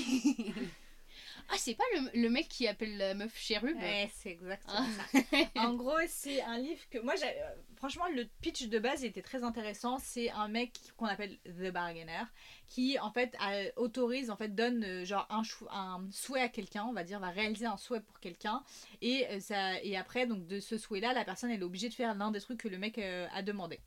[1.49, 4.85] Ah, c'est pas le, le mec qui appelle la meuf chérub Ouais, c'est exactement Ah.
[5.13, 5.37] ça.
[5.55, 9.21] En gros, c'est un livre que moi, euh, franchement, le pitch de base il était
[9.21, 9.97] très intéressant.
[9.99, 12.23] C'est un mec qu'on appelle The Bargainer
[12.67, 16.49] qui, en fait, a- autorise, en fait, donne euh, genre un, chou- un souhait à
[16.49, 18.63] quelqu'un, on va dire, va réaliser un souhait pour quelqu'un.
[19.01, 21.93] Et, euh, ça, et après, donc, de ce souhait-là, la personne, elle est obligée de
[21.95, 23.79] faire l'un des trucs que le mec euh, a demandé.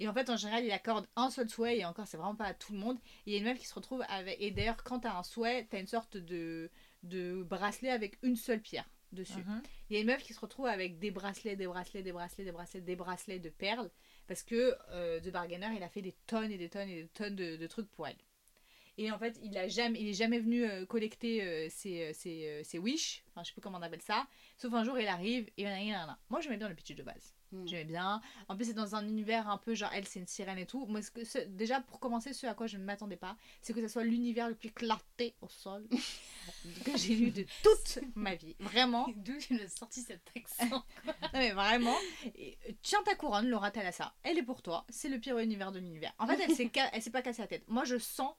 [0.00, 2.46] Et en fait, en général, il accorde un seul souhait, et encore, c'est vraiment pas
[2.46, 2.96] à tout le monde.
[3.26, 4.36] Et il y a une meuf qui se retrouve avec.
[4.40, 6.68] Et d'ailleurs, quand t'as un souhait, t'as une sorte de,
[7.04, 9.38] de bracelet avec une seule pierre dessus.
[9.38, 9.62] Mhm.
[9.88, 12.44] Il y a une meuf qui se retrouve avec des bracelets, des bracelets, des bracelets,
[12.44, 13.90] des bracelets, des bracelets de perles.
[14.26, 17.08] Parce que euh, The Bargainer, il a fait des tonnes et des tonnes et des
[17.08, 18.16] tonnes de, de trucs pour elle.
[18.96, 22.12] Et en fait, il a jamais, il est jamais venu euh, collecter euh, ses, euh,
[22.12, 23.24] ses, ses wish.
[23.28, 24.26] Enfin, je sais plus comment on appelle ça.
[24.56, 26.16] Sauf un jour, il arrive et nan, nan, nan.
[26.30, 27.34] Moi, j'aimais bien le pitch de base.
[27.52, 27.66] Mm.
[27.66, 28.20] J'aimais bien.
[28.48, 30.86] En plus, c'est dans un univers un peu genre elle, c'est une sirène et tout.
[30.86, 33.72] Moi, ce que, ce- déjà, pour commencer, ce à quoi je ne m'attendais pas, c'est
[33.72, 35.86] que ce soit l'univers le plus clarté au sol
[36.84, 38.56] que j'ai lu de toute ma vie.
[38.60, 39.06] Vraiment.
[39.16, 41.96] D'où tu as sorti cet accent Non mais vraiment,
[42.36, 44.14] Et, euh, tiens ta couronne, Laura Talassa.
[44.22, 44.84] Elle est pour toi.
[44.88, 46.12] C'est le pire univers de l'univers.
[46.18, 47.64] En fait, elle s'est elle s'est pas cassée la tête.
[47.68, 48.34] Moi, je sens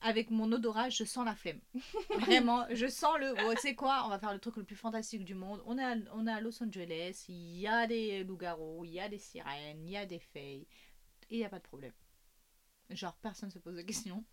[0.00, 1.60] avec mon odorat, je sens la flemme.
[2.20, 3.34] Vraiment, je sens le.
[3.46, 5.62] Oh, sais quoi On va faire le truc le plus fantastique du monde.
[5.66, 7.24] On est à, on est à Los Angeles.
[7.28, 10.66] Il y a des loups-garous, il y a des sirènes, il y a des fées.
[11.30, 11.92] Et il y a pas de problème.
[12.90, 14.24] Genre, personne se pose de questions.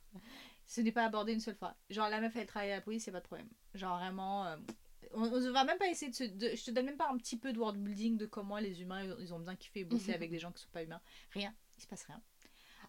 [0.66, 1.76] ce n'est pas abordé une seule fois.
[1.90, 3.50] Genre, la meuf, elle travaille à la police, c'est pas de problème.
[3.74, 4.46] Genre, vraiment.
[4.46, 4.58] euh,
[5.14, 6.24] on, ne va même pas essayer de se.
[6.26, 8.82] de- je te donne même pas un petit peu de world building de comment les
[8.82, 11.02] humains, ils ont- ils ont bien kiffé bosser avec des gens qui sont pas humains.
[11.32, 11.54] Rien.
[11.78, 12.22] Il se passe rien.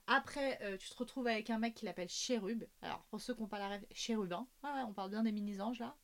[0.06, 2.64] Après, euh, tu te retrouves avec un mec qui l'appelle Chérub.
[2.82, 4.46] Alors, pour ceux qui n'ont pas la rêve, Chérubin.
[4.62, 5.96] Ouais, ouais, on parle bien des mini-anges là.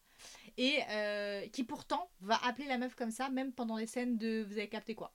[0.56, 4.44] Et euh, qui pourtant va appeler la meuf comme ça, même pendant les scènes de.
[4.48, 5.12] Vous avez capté quoi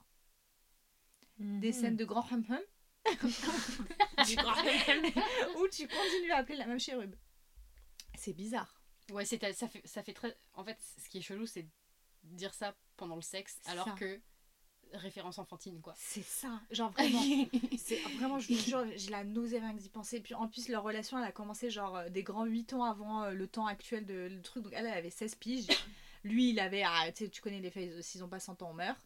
[1.40, 1.74] Des Mhm.
[1.74, 2.60] scènes de grand hum hum.
[5.58, 7.16] où tu continues à appeler la même Chérub.
[8.16, 8.82] C'est bizarre.
[9.12, 10.38] Ouais, c'est ça fait, ça fait très.
[10.54, 11.70] En fait, ce qui est chelou, c'est de
[12.24, 13.96] dire ça pendant le sexe, alors ça.
[13.96, 14.22] que
[14.94, 15.94] référence enfantine, quoi.
[15.98, 16.62] C'est ça.
[16.72, 17.22] Genre vraiment.
[17.78, 20.20] C'est vraiment, je vous jure, j'ai la nausée rien que d'y penser.
[20.22, 23.24] Puis en plus, leur relation, elle a commencé genre euh, des grands 8 ans avant
[23.24, 24.64] euh, le temps actuel de le truc.
[24.64, 25.68] Donc elle, elle avait 16 piges.
[26.24, 26.84] Lui, il avait.
[26.86, 29.00] Ah, tu sais, tu connais les faits, s'ils ont pas 100 ans, on meurt.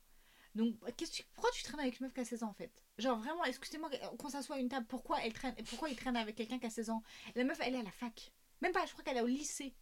[0.55, 2.53] Donc, qu'est-ce que tu- pourquoi tu traînes avec une meuf qui a 16 ans en
[2.53, 2.71] fait?
[2.97, 6.35] Genre vraiment, excusez-moi, qu'on s'assoit à une table, pourquoi elle traîne Pourquoi il traîne avec
[6.35, 7.03] quelqu'un qui a 16 ans?
[7.35, 8.31] La meuf, elle est à la fac.
[8.61, 9.75] Même pas, je crois qu'elle est au lycée.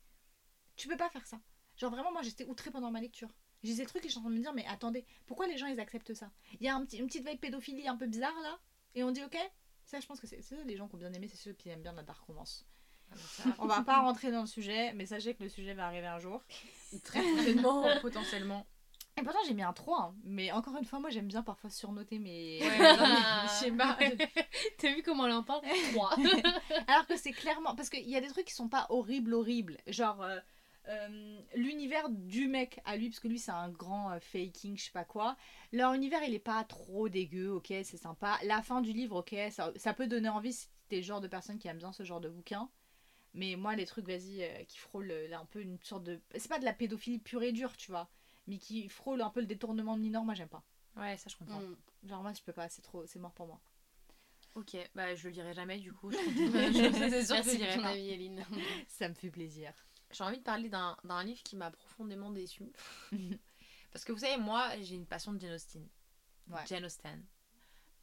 [0.76, 1.40] Tu peux pas faire ça.
[1.78, 3.30] Genre vraiment, moi j'étais outrée pendant ma lecture.
[3.66, 5.58] J'ai des trucs et je suis en train de me dire, mais attendez, pourquoi les
[5.58, 6.30] gens ils acceptent ça?
[6.60, 8.60] Il y a un petit, une petite veille pédophilie un peu bizarre là,
[8.94, 9.38] et on dit ok
[9.86, 11.70] Ça, je pense que c'est ça, les gens qui ont bien aimé, c'est ceux qui
[11.70, 12.66] aiment bien la dark romance.
[13.60, 16.20] on va pas rentrer dans le sujet, mais sachez que le sujet va arriver un
[16.20, 16.44] jour.
[17.04, 18.66] Très prochainement, potentiellement.
[19.18, 21.70] Et pourtant j'ai mis un 3, hein, mais encore une fois, moi j'aime bien parfois
[21.70, 23.98] surnoter mes, Ouais, mes schémas.
[24.78, 25.62] T'as vu comment elle en parle
[25.94, 26.16] 3.
[26.88, 27.76] Alors que c'est clairement.
[27.76, 29.78] Parce qu'il y a des trucs qui sont pas horribles, horribles.
[29.88, 30.22] Genre.
[30.22, 30.40] euh,
[30.88, 34.86] euh, l'univers du mec à lui, parce que lui c'est un grand euh, faking, je
[34.86, 35.36] sais pas quoi.
[35.72, 38.38] Leur univers il est pas trop dégueu, ok, c'est sympa.
[38.44, 41.28] La fin du livre, ok, ça, ça peut donner envie si t'es le genre de
[41.28, 42.70] personne qui aime bien ce genre de bouquin.
[43.34, 46.22] Mais moi, les trucs, vas-y, euh, qui frôlent là, un peu une sorte de.
[46.36, 48.10] C'est pas de la pédophilie pure et dure, tu vois,
[48.48, 50.64] mais qui frôlent un peu le détournement de mineur, moi j'aime pas.
[50.96, 51.60] Ouais, ça je comprends.
[51.60, 51.76] Mm.
[52.06, 53.60] Genre, moi je peux pas, c'est trop, c'est mort pour moi.
[54.56, 56.12] Ok, bah je le lirai jamais du coup.
[56.12, 56.18] Je
[57.10, 57.90] c'est sûr que je le lirai pas.
[57.90, 58.46] avis, Eline.
[58.88, 59.74] Ça me fait plaisir.
[60.16, 62.72] J'ai envie de parler d'un livre qui m'a profondément déçue.
[63.92, 65.88] Parce que vous savez, moi, j'ai une passion de Jane Austen.
[66.50, 66.62] Ouais.
[66.68, 67.26] Jane Austen.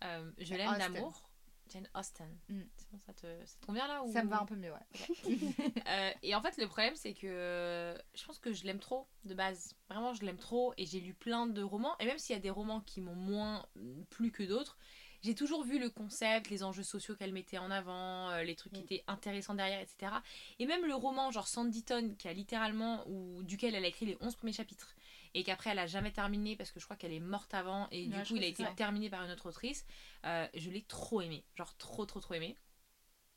[0.05, 1.31] Euh, je l'aime d'amour.
[1.69, 2.39] Jane Austen.
[2.49, 2.63] Mm.
[2.77, 4.13] C'est bon, ça te, ça te convient là ou...
[4.13, 5.55] Ça me va un peu mieux, ouais.
[5.89, 9.09] Euh, et en fait, le problème, c'est que euh, je pense que je l'aime trop
[9.25, 9.75] de base.
[9.89, 10.75] Vraiment, je l'aime trop.
[10.77, 11.97] Et j'ai lu plein de romans.
[11.99, 14.77] Et même s'il y a des romans qui m'ont moins mm, plu que d'autres,
[15.23, 18.73] j'ai toujours vu le concept, les enjeux sociaux qu'elle mettait en avant, euh, les trucs
[18.73, 18.85] qui Mm.
[18.85, 20.13] étaient intéressants derrière, etc.
[20.59, 24.17] Et même le roman, genre Sanditon, qui a littéralement, ou duquel elle a écrit les
[24.21, 24.95] 11 premiers chapitres,
[25.35, 28.09] et qu'après elle a jamais terminé parce que je crois qu'elle est morte avant, et
[28.09, 28.71] Ouais, du coup il a été ça.
[28.73, 29.87] terminé par une autre autrice,
[30.25, 31.45] euh, je l'ai trop aimé.
[31.57, 32.57] Genre trop, trop, trop aimé.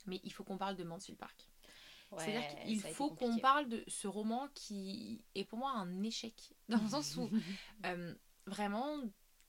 [0.07, 1.47] Mais il faut qu'on parle de Mansfield Park.
[2.17, 6.33] C'est-à-dire qu'il faut qu'on parle de ce roman qui est pour moi un échec.
[6.69, 7.29] Dans le sens où
[7.85, 8.13] euh,
[8.45, 9.01] vraiment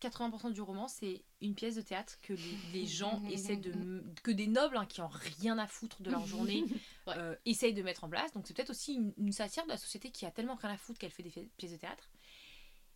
[0.02, 4.04] 80% du roman c'est une pièce de théâtre que les, les gens essaient de...
[4.22, 6.64] que des nobles hein, qui ont rien à foutre de leur journée
[7.08, 8.32] euh, essayent de mettre en place.
[8.32, 10.76] Donc c'est peut-être aussi une, une satire de la société qui a tellement rien à
[10.76, 12.10] foutre qu'elle fait des pièces de théâtre.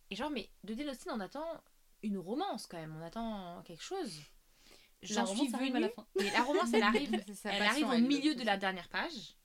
[0.09, 1.45] Et genre mais de Jane Austen on attend
[2.03, 4.19] une romance quand même, on attend quelque chose.
[5.03, 6.05] La J'en suis à la fin.
[6.15, 9.35] Mais la romance elle arrive, elle arrive au milieu de la dernière page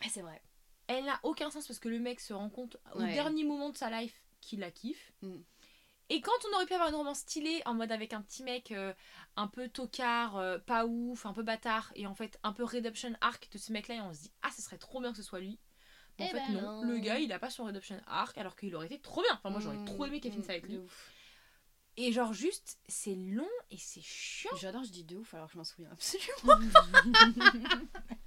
[0.00, 0.42] Ah, c'est vrai.
[0.86, 3.76] elle n'a aucun sens parce que le mec se rend compte au dernier moment de
[3.76, 5.12] sa life qu'il la kiffe.
[5.22, 5.36] Mm.
[6.14, 8.70] Et quand on aurait pu avoir une romance stylée en mode avec un petit mec
[8.70, 8.92] euh,
[9.36, 13.14] un peu tocard, euh, pas ouf, un peu bâtard, et en fait un peu redemption
[13.22, 15.22] arc de ce mec-là, et on se dit ah, ce serait trop bien que ce
[15.22, 15.58] soit lui.
[16.18, 16.82] Mais en Eh fait, ben non, non.
[16.82, 19.32] le gars il a pas son redemption arc alors qu'il aurait été trop bien.
[19.34, 20.74] Enfin, moi j'aurais Mm, trop aimé qu'elle finisse mm, avec lui.
[20.74, 21.12] de ouf.
[21.96, 24.50] Et genre, juste, c'est long et c'est chiant.
[24.60, 26.58] J'adore, je dis de ouf alors que je m'en souviens absolument.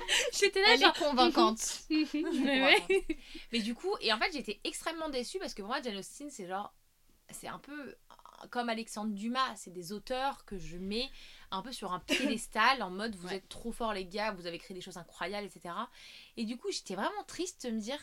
[0.32, 0.96] J'étais là, Elle genre.
[0.96, 1.80] est convaincante.
[1.90, 3.06] Mais ouais.
[3.52, 6.30] Mais du coup, et en fait, j'étais extrêmement déçue parce que pour moi, Jane Austen,
[6.30, 6.74] c'est genre.
[7.30, 7.96] C'est un peu
[8.50, 11.08] comme Alexandre Dumas, c'est des auteurs que je mets
[11.52, 13.36] un peu sur un piédestal en mode vous Ouais.
[13.36, 15.74] êtes trop forts les gars, vous avez créé des choses incroyables, etc.
[16.36, 17.98] Et du coup, j'étais vraiment triste de me dire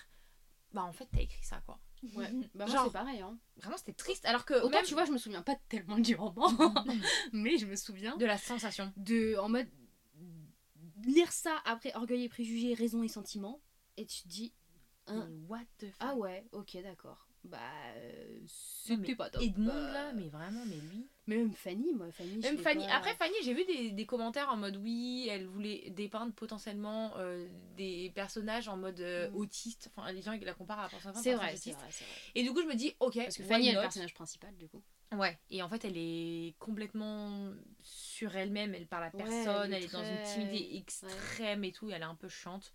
[0.71, 1.77] bah en fait, t'as écrit ça quoi.
[2.15, 2.31] Ouais.
[2.55, 3.19] Bah, moi, Genre- c'est pareil.
[3.19, 3.37] Hein.
[3.57, 4.25] Vraiment, c'était triste.
[4.25, 6.49] Alors que Autant, même tu vois, je me souviens pas tellement du roman,
[7.33, 8.93] mais je me souviens de la sensation.
[8.95, 9.35] de.
[9.37, 9.67] En mode.
[11.05, 13.61] Lire ça après Orgueil et Préjugés, Raison et Sentiment,
[13.97, 14.53] et tu te dis.
[15.07, 15.95] Hein, Mais what the fuck?
[15.99, 17.25] ah ouais, ok, d'accord.
[17.45, 17.57] Bah.
[17.95, 19.41] euh, C'était pas top.
[19.41, 21.07] Edmond Bah, là, mais vraiment, mais lui.
[21.25, 22.35] Mais même Fanny, moi, Fanny.
[22.41, 22.85] je Même l'ai Fanny.
[22.85, 27.13] pas- Après Fanny, j'ai vu des, des commentaires en mode oui, elle voulait dépeindre potentiellement
[27.17, 27.47] euh,
[27.77, 29.35] des personnages en mode euh, Mm.
[29.37, 29.89] autiste.
[29.95, 32.05] Enfin, les gens ils la comparent à un personnage C'est vrai, c'est vrai, vrai.
[32.35, 33.15] Et du coup, je me dis ok.
[33.15, 34.83] Parce que Fanny est le personnage principal, du coup.
[35.13, 35.39] Ouais.
[35.49, 37.51] Et en fait, elle est complètement
[38.19, 38.75] sur elle-même.
[38.75, 39.73] Elle parle à Ouais, personne.
[39.73, 41.89] elle elle est est dans une timidité extrême et tout.
[41.89, 42.73] Elle est un peu chiante.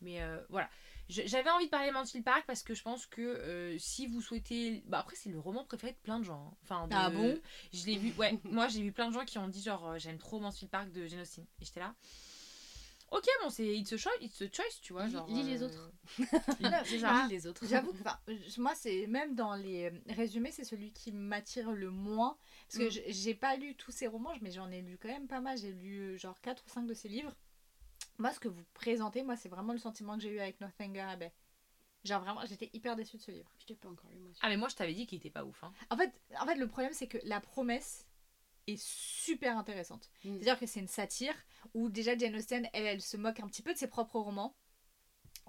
[0.00, 0.68] Mais euh, voilà.
[1.08, 4.22] J'avais envie de parler de Mansfield Park parce que je pense que euh, si vous
[4.22, 4.82] souhaitez.
[4.86, 6.50] Bah après, c'est le roman préféré de plein de gens.
[6.52, 6.56] hein.
[6.62, 7.38] Enfin, de- Ah bon?
[7.74, 8.12] Je l'ai vu.
[8.18, 10.70] Ouais, moi j'ai vu plein de gens qui ont dit genre euh, j'aime trop Mansfield
[10.70, 11.44] Park de Jane Austen.
[11.60, 11.94] Et j'étais là.
[13.10, 15.04] ok, bon, c'est it's a choice, it's a choice, tu vois.
[15.06, 15.90] Lis- Genre, lis les autres.
[16.18, 16.44] ça.
[17.04, 17.66] Ah, les autres.
[17.66, 22.36] J'avoue que moi, c'est même dans les résumés, c'est celui qui m'attire le moins.
[22.78, 23.12] Parce que Mm.
[23.12, 25.56] j'ai pas lu tous ses romans, mais j'en ai lu quand même pas mal.
[25.58, 27.34] J'ai lu euh, genre 4 ou 5 de ses livres.
[28.18, 31.00] Moi, ce que vous présentez, moi, c'est vraiment le sentiment que j'ai eu avec Northanger
[31.00, 31.32] Abbey.
[32.04, 33.50] Genre vraiment, j'étais hyper déçue de ce livre.
[33.58, 34.30] Je t'ai pas encore lu, moi.
[34.42, 35.64] Ah, mais moi, je t'avais dit qu'il était pas ouf.
[35.64, 35.72] Hein.
[35.90, 38.06] En fait, en fait le problème, c'est que la promesse
[38.66, 40.10] est super intéressante.
[40.24, 40.34] Mm.
[40.34, 41.34] C'est-à-dire que c'est une satire
[41.74, 44.54] où déjà Jane Austen, elle, elle se moque un petit peu de ses propres romans.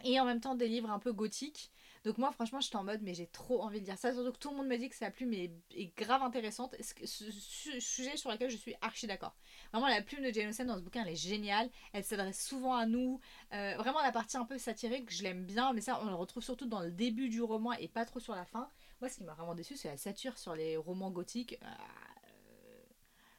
[0.04, 1.72] Et en même temps des livres un peu gothiques.
[2.06, 4.14] Donc moi franchement j'étais en mode mais j'ai trop envie de lire ça.
[4.14, 5.52] Surtout que tout le monde me dit que sa plume est,
[5.98, 6.76] grave intéressante.
[6.80, 7.32] Ce
[7.80, 9.36] sujet sur lequel je suis archi d'accord.
[9.74, 11.70] Vraiment la plume de Jane Austen dans ce bouquin elle est géniale.
[11.94, 13.20] Elle s'adresse souvent à nous.
[13.54, 15.74] Euh, vraiment la partie un peu satirique je l'aime bien.
[15.74, 18.36] Mais ça on le retrouve surtout dans le début du roman et pas trop sur
[18.36, 18.70] la fin.
[19.02, 21.58] Moi ce qui m'a vraiment déçu c'est la satire sur les romans gothiques.
[21.64, 21.76] Ah,
[22.30, 22.84] euh,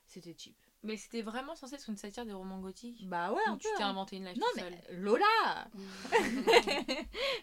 [0.07, 0.66] C'était cheap.
[0.87, 3.07] Mais c'était vraiment censé être une satire des romans gothiques.
[3.09, 3.89] Bah ouais, Ou un tu t'es hein.
[3.91, 4.71] inventé une life Non mais.
[4.97, 5.69] Lola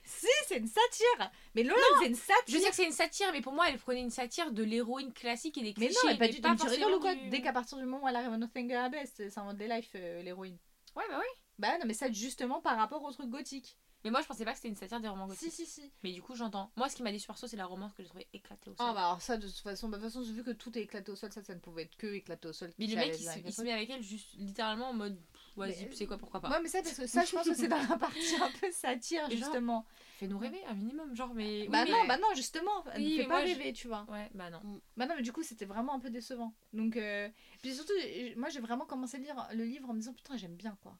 [0.03, 3.27] Si, c'est une satire Mais Lola, c'est une satire Je sais que c'est une satire,
[3.31, 5.93] mais pour moi, elle prenait une satire de l'héroïne classique et des Mais clichés.
[6.03, 6.49] non, mais pas du tout.
[6.49, 8.31] Mais tu rigoles ou quoi forcément du- Dès qu'à partir du moment où elle arrive
[8.73, 10.57] à Abbey, c'est c'est invente des life, euh, l'héroïne.
[10.95, 11.25] Ouais, bah ouais.
[11.59, 13.77] Bah non, mais ça justement par rapport au truc gothique.
[14.03, 15.53] Mais moi, je pensais pas que c'était une satire des romans Si, gothiques.
[15.53, 15.91] si, si.
[16.03, 16.71] Mais du coup, j'entends.
[16.75, 18.85] Moi, ce qui m'a déçu perso, c'est la romance que j'ai trouvé éclatée au sol.
[18.89, 20.81] Ah bah alors ça, de toute façon, bah, de toute façon, vu que tout est
[20.81, 22.71] éclaté au sol, ça, ça ne pouvait être que éclaté au sol.
[22.77, 25.17] mais le mec, il se, il se met avec elle juste littéralement en mode
[25.55, 26.49] vas-y, tu sais quoi, pourquoi pas.
[26.49, 28.71] Ouais, mais ça, parce que ça, je pense que c'est dans la partie un peu
[28.71, 29.85] satire, justement.
[30.17, 31.67] Fais-nous rêver un minimum, genre, mais.
[31.67, 33.87] Bah oui, non, mais- bah non, justement, Oui, ne fait mais pas je- rêver, tu
[33.87, 34.05] vois.
[34.09, 34.59] Ouais, bah non.
[34.97, 36.53] Bah non, mais du coup, c'était vraiment un peu décevant.
[36.73, 37.29] Donc, euh,
[37.61, 40.35] puis surtout, euh, moi, j'ai vraiment commencé à lire le livre en me disant, putain,
[40.35, 40.97] j'aime bien, quoi.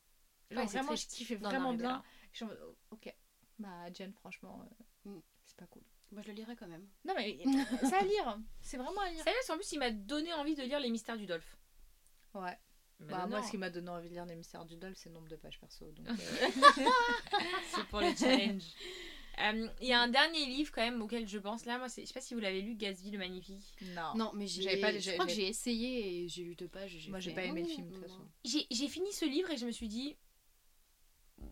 [0.52, 2.04] Genre, Ouais, vraiment, je kiffais vraiment bien.
[2.34, 3.14] Je suis en mode, oh, ok.
[3.60, 4.62] Bah, Jen, franchement,
[5.06, 5.22] euh, Mm.
[5.46, 5.84] c'est pas cool.
[6.12, 6.86] Moi, je le lirai quand même.
[7.06, 7.38] Non, mais
[7.82, 8.38] c'est à lire.
[8.62, 9.24] C'est vraiment à lire.
[9.24, 11.58] Sérieux, en plus, il m'a donné envie de lire Les Mystères du Dolph.
[12.36, 12.58] Ouais.
[13.00, 14.98] Mais Bah, non, moi, ce qui m'a donné envie de lire Les Mystères du Dolph,
[14.98, 15.92] c'est le nombre de pages perso.
[15.92, 16.14] Donc, euh,
[17.76, 18.64] c'est pour le challenge.
[19.40, 22.02] Euh, Il y a un dernier livre quand même auquel je pense là, moi, c'est-
[22.04, 23.76] je sais pas si vous l'avez lu, Gatsby le Magnifique.
[23.96, 24.14] non.
[24.16, 24.62] Non, mais j'ai.
[24.62, 27.08] J'avais pas- je crois que j'ai- essayé et j'ai lu deux pages.
[27.10, 28.28] Moi, j'ai pas aimé le oh, film, de toute façon.
[28.46, 30.16] J'ai fini ce livre et je me suis dit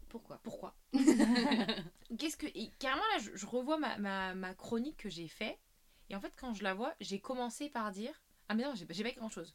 [0.10, 0.40] Pourquoi?
[0.44, 0.76] Pourquoi?
[2.18, 5.58] Qu'est-ce que et carrément là je, je revois ma, ma, ma chronique que j'ai fait
[6.10, 8.86] et en fait quand je la vois j'ai commencé par dire ah mais non j'ai
[9.04, 9.54] pas grand chose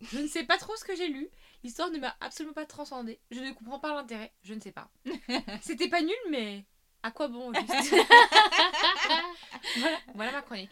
[0.00, 1.28] je ne sais pas trop ce que j'ai lu
[1.64, 4.90] l'histoire ne m'a absolument pas transcendée je ne comprends pas l'intérêt je ne sais pas.
[5.62, 6.64] C'était pas nul mais
[7.02, 7.94] à quoi bon juste?
[9.76, 10.70] Voilà, voilà ma chronique.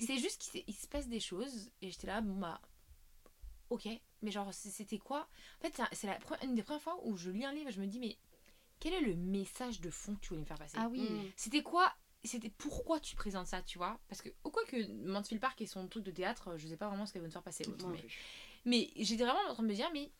[0.00, 2.60] C'est juste qu'il se passe des choses et j'étais là bon bah
[3.70, 3.88] ok
[4.22, 5.26] mais genre c'était quoi?
[5.58, 7.86] En fait c'est- une des premières fois où je lis un livre et je me
[7.86, 8.16] dis mais
[8.80, 11.00] quel est le message de fond que tu voulais me faire passer Ah oui.
[11.00, 11.30] Mm.
[11.36, 13.98] c'était quoi c'était pourquoi tu présentes ça tu vois?
[14.08, 16.88] Parce que au quoi que Mansfield Park et son truc de théâtre je sais pas
[16.88, 17.94] vraiment ce qu'elle veut nous faire passer non
[18.66, 20.10] mais, j'étais vraiment en train de me dire mais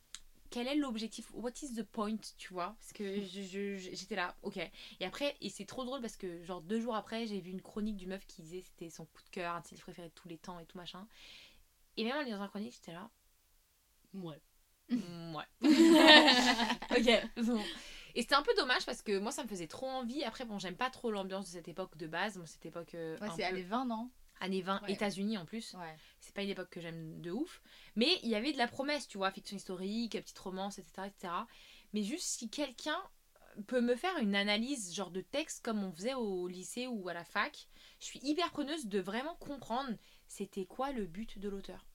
[0.49, 1.29] quel est l'objectif?
[1.33, 2.75] What is the point Tu vois?
[2.79, 4.57] Parce que je- j'étais là, ok.
[4.57, 7.61] Et après, et c'est trop drôle parce que, genre, deux jours après, j'ai vu une
[7.61, 10.13] chronique du meuf qui disait c'était son coup de cœur, un de ses préférés de
[10.13, 11.07] tous les temps et tout machin.
[11.95, 13.09] Et même en lisant la chronique, j'étais là,
[14.13, 14.41] Ouais.
[14.89, 15.45] Ouais.
[16.91, 17.45] ok.
[17.45, 17.63] bon.
[18.15, 20.23] Et c'était un peu dommage parce que moi, ça me faisait trop envie.
[20.23, 22.39] Après, bon, j'aime pas trop l'ambiance de cette époque de base.
[22.45, 22.93] Cette époque.
[22.95, 24.09] euh, Ouais, c'est peu- années 20, non?
[24.39, 24.93] Années 20, Ouais.
[24.93, 25.73] États-Unis en plus.
[25.75, 25.95] Ouais.
[26.19, 27.61] C'est pas une époque que j'aime de ouf.
[27.95, 31.07] Mais il y avait de la promesse, tu vois, fiction historique, petite romance, etc.
[31.07, 31.33] etc.
[31.93, 32.97] Mais juste si quelqu'un
[33.67, 37.13] peut me faire une analyse, genre de texte, comme on faisait au lycée ou à
[37.13, 37.67] la fac,
[37.99, 39.91] je suis hyper preneuse de vraiment comprendre
[40.27, 41.85] c'était quoi le but de l'auteur.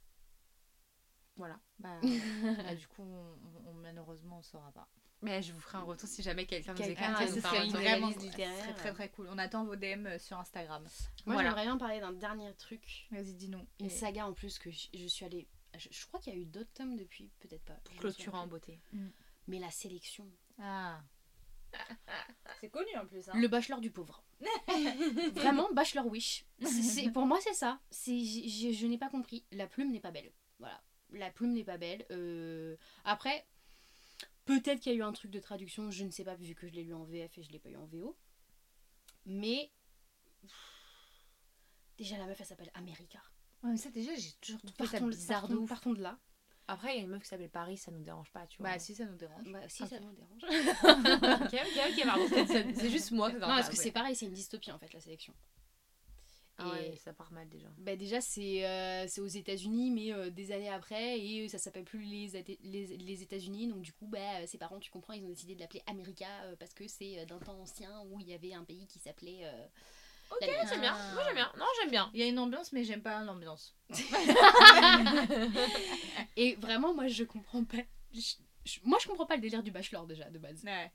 [1.36, 1.58] Voilà.
[1.78, 1.98] Bah,
[2.70, 4.88] bah, du coup, on, on- malheureusement, on saura pas.
[5.22, 6.96] Mais je vous ferai un retour si jamais quelqu'un nous écoute.
[7.00, 8.54] Ah, ce serait vraiment analyse littéraire.
[8.58, 9.28] Ce serait très très cool.
[9.30, 10.82] On attend vos DM euh, sur Instagram.
[10.82, 11.48] Moi, Voilà.
[11.50, 13.06] j'aimerais bien parler d'un dernier truc.
[13.10, 13.66] Vas-y, dis-nous.
[13.80, 15.48] Une Et- saga en plus que je, je suis allée.
[15.78, 17.74] Je, je crois qu'il y a eu d'autres tomes depuis, peut-être pas.
[17.84, 18.78] Pour clôturer en beauté.
[19.48, 20.26] Mais la sélection.
[20.60, 21.00] Ah.
[22.60, 23.28] C'est connu en plus.
[23.28, 23.32] Hein.
[23.36, 24.22] Le bachelor du pauvre.
[25.34, 26.44] Vraiment, bachelor wish.
[26.60, 27.80] C'est- c'est- pour moi, c'est ça.
[27.90, 29.44] C'est, j'ai- j'ai- je n'ai pas compris.
[29.52, 30.30] La plume n'est pas belle.
[30.58, 30.82] Voilà.
[31.12, 32.04] La plume n'est pas belle.
[32.10, 33.46] Euh, Après,
[34.46, 35.90] peut-être qu'il y a eu un truc de traduction.
[35.90, 37.68] Je ne sais pas, vu que je l'ai lu en VF et je l'ai pas
[37.68, 38.16] eu en VO.
[39.26, 39.70] Mais.
[41.98, 43.20] Déjà, la meuf, elle s'appelle America.
[43.62, 46.18] Ouais, mais ça, déjà, j'ai toujours trouvé ça Partons, bizarre de partons- partons de là.
[46.68, 48.70] Après, il y a une meuf qui s'appelle Paris, ça nous dérange pas, tu vois.
[48.72, 49.50] Bah, si, ça nous dérange.
[49.50, 49.88] Bah, si, Ok.
[49.88, 50.42] ça nous dérange.
[50.42, 52.26] ok, ok, ok, pardon.
[52.74, 54.92] C'est juste moi que ça Non, parce que c'est pareil, c'est une dystopie en fait,
[54.92, 55.32] la sélection.
[56.58, 57.66] Ah ouais, Et- ça part mal déjà.
[57.78, 61.84] Bah déjà c'est euh, c'est aux États-Unis mais euh, des années après et ça s'appelle
[61.84, 62.28] plus les,
[62.62, 65.60] les, les États-Unis donc du coup bah ses parents tu comprends ils ont décidé de
[65.60, 68.64] l'appeler America euh, parce que c'est euh, d'un temps ancien où il y avait un
[68.64, 69.66] pays qui s'appelait euh,
[70.32, 70.92] Ok, j'aime bien.
[71.14, 71.52] Moi, j'aime bien.
[71.56, 72.10] Non, j'aime bien.
[72.12, 73.76] Il y a une ambiance, mais j'aime pas l'ambiance.
[76.36, 77.78] et vraiment moi je comprends pas
[78.12, 78.34] je,
[78.64, 80.64] je- moi, je comprends pas le délire du bachelor déjà, de base.
[80.64, 80.90] Ouais.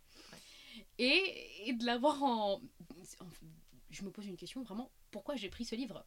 [0.97, 2.53] Et, et de l'avoir en...
[2.55, 2.59] en-
[3.89, 6.05] Je me pose une question vraiment, pourquoi j'ai pris ce livre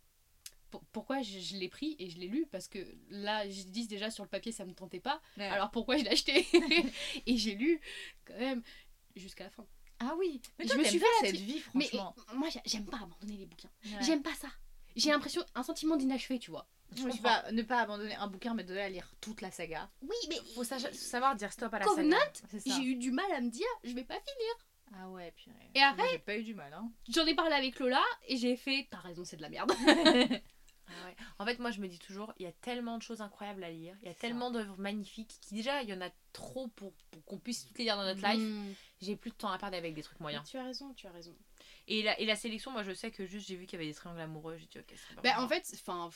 [0.71, 2.79] Pour- Pourquoi je, je l'ai pris et je l'ai lu Parce que
[3.11, 5.21] là, je dis déjà sur le papier, ça me tentait pas.
[5.37, 5.47] Ouais.
[5.47, 6.47] Alors pourquoi je l'ai acheté
[7.27, 7.81] Et j'ai lu
[8.25, 8.63] quand même
[9.15, 9.67] jusqu'à la fin.
[10.01, 12.15] Ah oui, mais Je toi, me t'aimes suis fait cette vie, Mais franchement.
[12.31, 13.71] euh, moi, j'ai- j'aime pas abandonner les bouquins.
[13.85, 14.03] Ouais.
[14.03, 14.49] J'aime pas ça.
[14.97, 16.69] J'ai l'impression, un sentiment d'inachevé, tu vois.
[16.97, 19.51] Je me suis pas, ne pas abandonner un bouquin, mais de à lire toute la
[19.51, 19.91] saga.
[20.03, 22.59] Oui, mais Faut sa- savoir dire stop à la Covenant, saga.
[22.77, 24.67] J'ai eu du mal à me dire, je vais pas finir.
[24.97, 25.71] Ah ouais, purée.
[25.75, 26.91] Et après- J'ai pas eu du mal, hein.
[27.09, 29.73] J'en ai parlé avec Lola et j'ai fait, t'as raison, c'est de la merde.
[30.87, 31.17] Ah ouais.
[31.39, 33.71] En fait, moi, je me dis toujours, il y a tellement de choses incroyables à
[33.71, 33.97] lire.
[34.03, 37.25] Il y a tellement d'œuvres magnifiques qui, déjà, il y en a trop pour, pour
[37.25, 38.39] qu'on puisse toutes les lire dans notre life.
[38.39, 38.75] Mm.
[39.01, 40.45] J'ai plus de temps à perdre avec des trucs moyens.
[40.49, 41.35] Tu as raison, tu as raison.
[41.89, 43.91] Et la, et la sélection, moi, je sais que juste j'ai vu qu'il y avait
[43.91, 44.59] des triangles amoureux.
[44.59, 46.11] J'ai dit, ok, c'est Bah, en fait, enfin,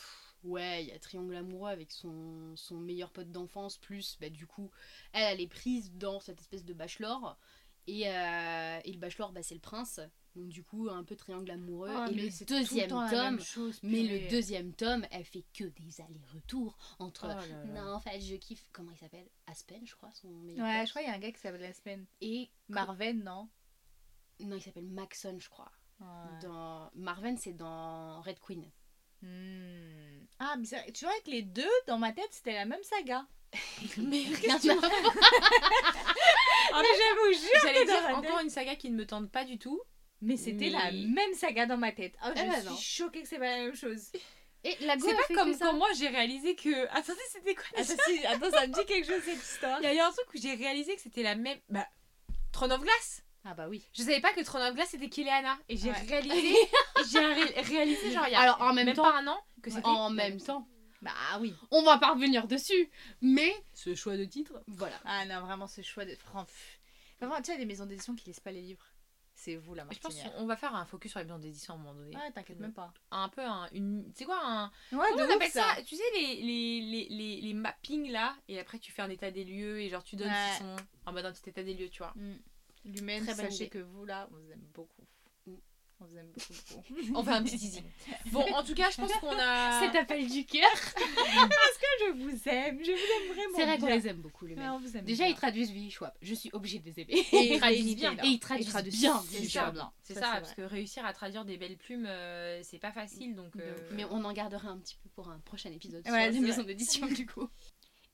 [0.44, 4.46] ouais, il y a Triangle amoureux avec son, son meilleur pote d'enfance, plus, bah, du
[4.46, 4.70] coup,
[5.12, 7.38] elle, elle est prise dans cette espèce de bachelor.
[7.88, 9.98] Et, euh, et le bachelor, bah, c'est le prince.
[10.36, 11.90] Donc, du coup, un peu triangle amoureux.
[11.90, 13.40] Ah, et mais le deuxième tome.
[13.40, 17.24] chose, Mais le deuxième tome, elle fait que des allers-retours entre.
[17.24, 17.64] Oh là là.
[17.64, 18.68] non, en fait, je kiffe.
[18.72, 19.26] Comment il s'appelle?
[19.46, 20.86] Aspen, je crois, son meilleur Ouais, pote.
[20.86, 22.06] je crois qu'il y a un gars qui s'appelle semaine.
[22.20, 22.50] Et.
[22.68, 23.48] Marven, non?
[24.40, 25.72] Non, il s'appelle Maxon, je crois.
[25.98, 26.06] Ouais.
[26.42, 26.90] Dans...
[26.94, 28.70] Marven, c'est dans Red Queen.
[29.22, 30.26] Hmm.
[30.38, 33.26] Ah, mais tu vois que les deux, dans ma tête, c'était la même saga.
[33.96, 34.58] Mais rien à
[37.86, 39.80] J'allais dire encore une saga qui ne me tente pas du tout.
[40.20, 42.14] Mais c'était la même saga dans ma tête.
[42.24, 42.76] Oh, je Eh ben suis non.
[42.76, 44.10] choquée que c'est pas la même chose.
[44.64, 46.86] Et la go, C'est pas comme quand moi j'ai réalisé que.
[46.88, 49.78] Attendez, c'était quoi déjà Attends, si- attends, ça me dit quelque chose cette histoire.
[49.80, 51.58] Il y a eu un truc où j'ai réalisé que c'était la même.
[51.68, 51.86] Bah,
[52.50, 53.86] Throne of Glass Ah bah oui.
[53.92, 55.56] Je savais pas que Throne of Glass c'était Kileana.
[55.68, 56.00] Et j'ai Ouais.
[56.08, 56.56] réalisé.
[57.12, 59.70] j'ai ré- réalisé, genre, il y a Alors, en même temps- pas un an que
[59.70, 59.86] c'était.
[59.86, 60.66] En même temps,
[61.02, 61.54] Bah oui.
[61.70, 62.90] on va pas revenir dessus.
[63.22, 64.96] Mais ce choix de titre, voilà.
[65.04, 66.16] Ah non, vraiment, ce choix de.
[66.16, 66.77] Fran- pff.
[67.20, 68.84] Tu sais, il y a des maisons d'édition qui laissent pas les livres.
[69.34, 70.34] C'est vous, la Je pense martinière.
[70.34, 72.16] qu'on va faire un focus sur les maisons d'édition à un moment donné.
[72.16, 72.92] Ouais, t'inquiète même pas.
[73.12, 73.68] Un peu un.
[73.72, 74.10] Une...
[74.14, 74.64] C'est quoi un.
[74.90, 78.58] Ouais, Comment on appelle ça, Tu sais, les, les, les, les, les mappings là, et
[78.58, 80.58] après tu fais un état des lieux, et genre tu donnes Ouais.
[80.58, 82.14] sont en mode un petit état des lieux, tu vois.
[82.14, 83.68] Très bonne sachez idée.
[83.68, 85.02] que vous là, on vous aime beaucoup.
[86.00, 87.12] On vous aime beaucoup, beaucoup.
[87.18, 87.84] On fait un petit teasing.
[88.30, 89.80] Bon, en tout cas, je pense qu'on a.
[89.84, 90.62] Cet appel du cœur.
[90.96, 93.56] je vous aime, je vous aime vraiment.
[93.56, 94.64] C'est vrai qu'on les aime beaucoup, les mecs.
[94.64, 95.32] Ouais, on vous aime Déjà, bien.
[95.32, 96.12] ils traduisent Willy Schwab.
[96.22, 97.26] Je suis obligée de les aimer.
[97.32, 98.12] Et ils traduisent bien.
[98.22, 99.22] Et ils traduisent, Ils traduisent bien.
[99.28, 99.70] C'est ça.
[99.72, 99.92] Bien.
[100.02, 103.56] C'est Ça, parce que réussir à traduire des belles plumes, euh, c'est pas facile, donc.
[103.56, 106.62] euh, Mais on en gardera un petit peu pour un prochain épisode Ouais, sur maisons
[106.62, 106.64] vrai.
[106.74, 107.48] d'édition, du coup.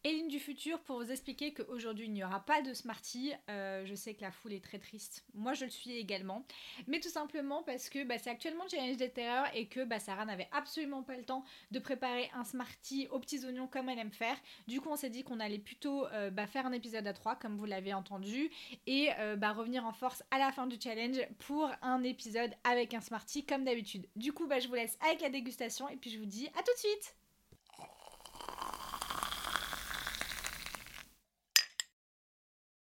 [0.06, 3.32] Éline du futur pour vous expliquer qu'aujourd'hui il n'y aura pas de Smarty.
[3.48, 5.24] Euh, je sais que la foule est très triste.
[5.32, 6.44] Moi je le suis également.
[6.86, 9.98] Mais tout simplement parce que bah, c'est actuellement le challenge des terreurs et que bah,
[9.98, 13.98] Sarah n'avait absolument pas le temps de préparer un Smarty aux petits oignons comme elle
[13.98, 14.36] aime faire.
[14.68, 17.36] Du coup on s'est dit qu'on allait plutôt euh, bah, faire un épisode à 3
[17.36, 18.50] comme vous l'avez entendu
[18.86, 23.00] et euh, revenir en force à la fin du challenge pour un épisode avec un
[23.00, 24.06] Smarty comme d'habitude.
[24.16, 26.74] Du coup je vous laisse avec la dégustation et puis je vous dis à tout
[26.74, 27.16] de suite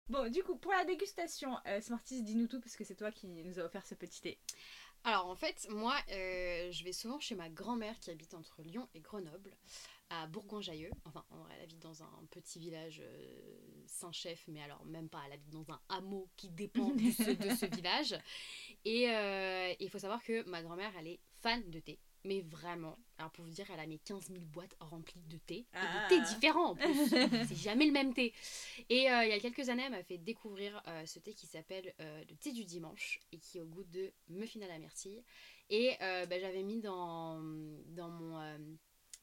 [0.07, 3.27] Bon, du coup, pour la dégustation, euh, Smarties, dis-nous tout, parce que c'est toi qui
[3.27, 4.37] nous a offert ce petit thé.
[5.05, 8.89] Alors en fait, moi, euh, je vais souvent chez ma grand-mère qui habite entre Lyon
[8.95, 9.55] et Grenoble,
[10.09, 10.89] à Bourgoin-Jallieu.
[11.05, 15.21] Enfin, en vrai, elle habite dans un petit village euh, Saint-Chef, mais alors même pas,
[15.27, 18.15] elle habite dans un hameau qui dépend de ce, de ce village.
[18.83, 21.99] Et euh, il faut savoir que ma grand-mère, elle est fan de thé.
[22.25, 25.57] Mais vraiment, alors pour vous dire, elle a mis 15 000 boîtes remplies de thé.
[25.57, 26.07] Et Ah.
[26.09, 27.09] de thé différents en plus.
[27.47, 28.33] C'est jamais le même thé.
[28.89, 31.45] Et euh, il y a quelques années, elle m'a fait découvrir euh, ce thé qui
[31.45, 34.79] s'appelle euh, le thé du dimanche et qui est au goût de muffin à la
[34.79, 35.23] myrtille.
[35.69, 37.39] Et bah, j'avais mis dans,
[37.87, 38.77] dans, mon,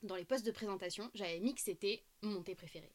[0.04, 2.90] dans les postes de présentation, j'avais mis que c'était mon thé préféré.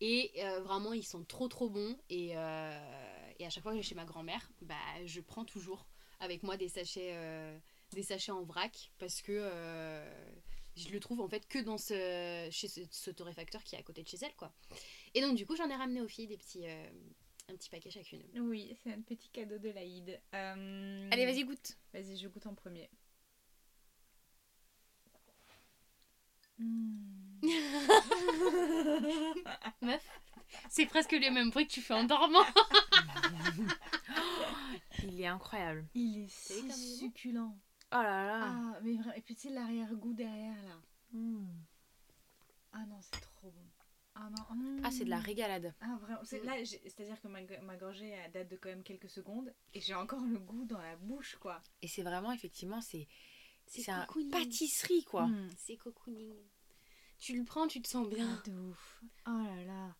[0.00, 1.96] Et vraiment, ils sont trop trop bons.
[2.10, 5.86] Et, et à chaque fois que je vais chez ma grand-mère, bah, je prends toujours
[6.20, 7.14] avec moi des sachets,
[7.92, 10.34] des sachets en vrac parce que euh,
[10.76, 13.82] je le trouve en fait que dans ce, chez ce, ce torréfacteur qui est à
[13.82, 14.34] côté de chez elle.
[14.36, 14.52] quoi.
[15.14, 16.86] Et donc, du coup, j'en ai ramené aux filles des petits, euh,
[17.48, 18.22] un petit paquet chacune.
[18.36, 20.20] Oui, c'est un petit cadeau de l'Aïd.
[20.34, 21.78] Euh, Allez, vas-y, goûte.
[21.94, 22.90] Vas-y, je goûte en premier.
[29.82, 30.08] Meuf,
[30.70, 32.44] c'est presque les mêmes bruits que tu fais en dormant.
[35.04, 35.86] Il est incroyable.
[35.94, 37.56] Il est si comme il est succulent.
[37.92, 38.40] Oh là là.
[38.44, 39.14] Ah, mais vraiment.
[39.14, 40.80] Et puis tu sais, l'arrière-goût derrière là.
[41.12, 41.46] Mm.
[42.72, 43.64] Ah non, c'est trop bon.
[44.14, 44.56] Ah non.
[44.56, 44.80] mm.
[44.84, 45.74] Ah, c'est de la régalade.
[45.80, 48.82] Ah vraiment, c'est- là, j'ai- c'est-à-dire que ma, ma gorgée elle date de quand même
[48.82, 51.62] quelques secondes et j'ai encore le goût dans la bouche quoi.
[51.82, 53.06] Et c'est vraiment, effectivement, c'est.
[53.68, 55.26] C'est C'est un pâtisserie, quoi.
[55.26, 55.50] Mm.
[55.56, 56.36] C'est cocooning.
[57.18, 58.28] Tu le prends, tu te sens bien.
[58.44, 59.02] Ah, de ouf.
[59.26, 59.96] Oh là là.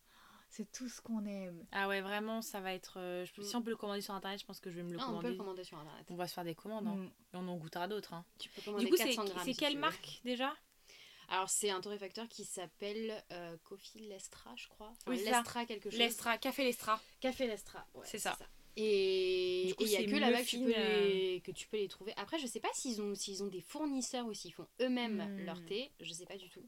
[0.49, 1.65] C'est tout ce qu'on aime.
[1.71, 2.99] Ah ouais, vraiment, ça va être.
[2.99, 3.43] euh, je- Mm.
[3.43, 5.03] Si on peut le commander sur internet, je pense que je vais me le Ah,
[5.03, 5.29] on peut commander.
[5.29, 6.05] le commander sur internet.
[6.09, 6.95] On va se faire des commandes, hein.
[6.95, 7.05] Mm.
[7.05, 8.13] et on en goûtera d'autres.
[8.13, 8.25] hein.
[8.39, 9.39] Tu peux commander Du coup, c'est 400 grammes.
[9.45, 10.53] c'est si quelle marque déjà?
[11.29, 14.87] Alors, c'est un torréfacteur qui s'appelle euh, Coffee Lestra, je crois.
[14.91, 15.31] Enfin, Oui, ça.
[15.31, 15.99] Lestra quelque chose.
[15.99, 17.01] Lestra, Café Lestra.
[17.19, 17.85] Café Lestra.
[17.95, 18.37] ouais, C'est ça.
[18.79, 21.77] Et il y a que là-bas que tu, peux muffin, euh, les, que tu peux
[21.77, 22.13] les trouver.
[22.15, 25.45] Après, je sais pas s'ils ont, s'ils ont des fournisseurs ou s'ils font eux-mêmes Hmm.
[25.45, 25.91] leur thé.
[25.99, 26.63] Je sais pas du tout.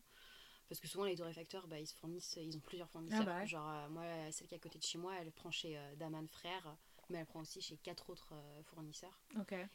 [0.69, 3.21] Parce que souvent, les torréfacteurs, bah, ils se fournissent, ils ont plusieurs fournisseurs.
[3.23, 3.47] Ah bah ouais.
[3.47, 5.95] Genre, euh, moi, celle qui est à côté de chez moi, elle prend chez euh,
[5.95, 6.77] Daman Frères,
[7.09, 9.19] mais elle prend aussi chez quatre autres euh, fournisseurs.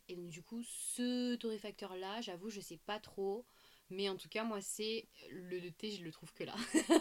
[0.08, 3.44] Et donc, du coup, ce torréfacteur-là, j'avoue, je sais pas trop.
[3.90, 6.54] Mais en tout cas, moi, c'est le, le thé, je le trouve que là.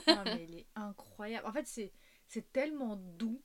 [0.08, 1.48] Ah, mais il est incroyable.
[1.48, 1.94] En fait, c'est
[2.28, 3.42] c'est tellement doux.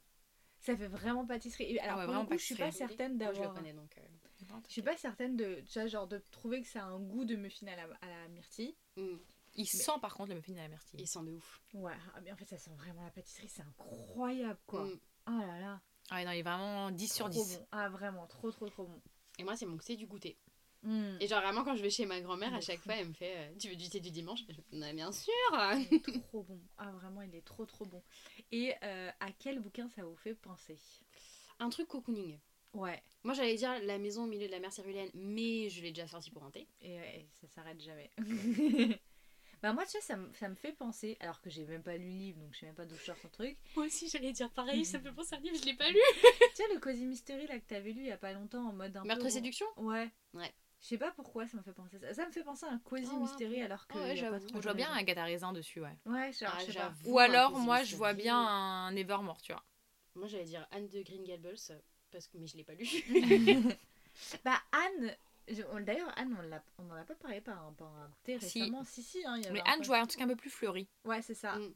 [0.60, 1.64] Ça fait vraiment pâtisserie.
[1.74, 3.54] Et Alors, ouais, pour le coup, je suis pas certaine Moi, je le d'avoir.
[3.54, 3.94] connais donc.
[4.66, 7.66] Je suis pas certaine de, genre de trouver que ça a un goût de muffin
[7.68, 8.74] à la, à la myrtille.
[8.96, 9.16] hmm,
[9.58, 11.00] Il sent par contre le muffin à la myrtille.
[11.00, 11.60] il sent de ouf.
[11.74, 13.48] Ouais, ah, mais en fait, ça sent vraiment la pâtisserie.
[13.48, 14.88] C'est incroyable, quoi.
[15.26, 15.80] Oh là là.
[16.10, 17.58] Ah non, il est vraiment 10 sur Trop 10.
[17.58, 17.66] bon.
[17.72, 19.02] Ah, vraiment, trop, trop, trop bon.
[19.38, 20.38] Et moi, c'est mon thé du goûter.
[20.82, 21.16] Mm.
[21.20, 22.84] Et genre vraiment quand je vais chez ma grand-mère à chaque fou.
[22.84, 24.44] fois elle me fait euh, tu veux du thé du dimanche?
[24.48, 25.32] Je Ah, bien sûr
[25.90, 26.60] Il est trop bon.
[26.76, 28.00] Ah, vraiment, il est trop, trop bon.
[28.52, 30.78] Et euh, à quel bouquin ça vous fait penser?
[31.58, 32.38] Un truc cocooning.
[32.74, 33.02] Ouais.
[33.24, 36.06] Moi j'allais dire la maison au milieu de la mer Cyrilienne mais je l'ai déjà
[36.06, 36.68] sorti pour un thé.
[36.80, 38.12] Et ouais, ça s'arrête jamais.
[39.62, 41.96] bah, moi, tu vois, ça, me- ça me fait penser, alors que j'ai même pas
[41.96, 43.56] lu le livre, donc je sais même pas d'où je sors son truc.
[43.76, 45.90] Moi aussi j'allais dire pareil ça me fait penser à un livre je l'ai pas
[45.90, 45.98] lu.
[46.56, 48.72] tu vois, le Cozy Mystery là que t'avais lu il y a pas longtemps en
[48.72, 49.30] mode un Meurtre peu.
[49.30, 49.66] séduction?
[49.76, 50.10] Ouais.
[50.34, 50.52] Ouais.
[50.80, 52.14] Je sais pas pourquoi ça me fait penser à ça.
[52.14, 53.20] Ça me fait penser à un Cozy Ah ouais.
[53.22, 53.98] Mystery alors que.
[53.98, 55.96] Ah ouais, y a pas trop Je vois bien un Raisin dessus, ouais.
[56.06, 56.92] Ouais, genre, Ah, je sais pas.
[57.04, 59.64] Ou alors, moi, je vois bien un Nevermore, tu vois.
[60.14, 61.56] Moi j'allais dire Anne de Green Gables
[62.10, 62.86] parce que mais je l'ai pas lu.
[64.44, 65.14] Bah, Anne.
[65.80, 68.60] D'ailleurs, Anne, on, l'a- on en a pas parlé par un, par un thé Si.
[68.62, 68.84] récemment.
[68.84, 69.24] Si, si.
[69.24, 70.88] hein, il y avait Mais un Anne, je vois un truc un peu plus fleuri.
[71.04, 71.56] Ouais, c'est ça.
[71.56, 71.74] Mm.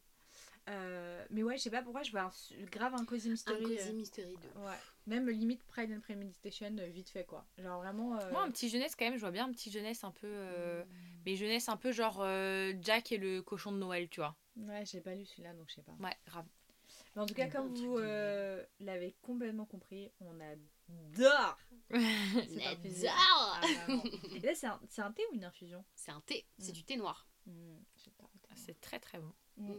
[0.68, 2.30] Euh, mais ouais, je sais pas pourquoi, je vois un
[2.70, 3.62] grave un Cozy un Mystery.
[3.62, 4.60] Cozy euh, Mystery 2.
[4.60, 4.76] Ouais.
[5.08, 7.44] Même limite Pride and Premeditation, euh, vite fait quoi.
[7.58, 8.16] Genre vraiment.
[8.16, 10.28] euh, Moi, un petit jeunesse, quand même, je vois bien un petit jeunesse un peu.
[10.28, 10.84] Mm.
[11.26, 12.24] Mais jeunesse un peu genre
[12.80, 14.36] Jack et le cochon de Noël, tu vois.
[14.56, 15.92] Ouais, j'ai pas lu celui-là donc je sais pas.
[15.98, 16.46] Ouais, grave.
[17.16, 17.98] Mais en tout cas, Un comme vous
[18.80, 20.58] l'avez complètement compris, on adore
[20.92, 21.28] infusion.
[21.90, 23.60] J'adore Ah.
[24.36, 25.84] Et là, c'est un, c'est un thé ou une infusion?
[25.94, 26.74] C'est un thé, c'est Mm.
[26.74, 27.26] du thé noir.
[27.46, 28.48] J'adore le thé.
[28.56, 29.32] C'est très très bon.
[29.58, 29.72] Mm.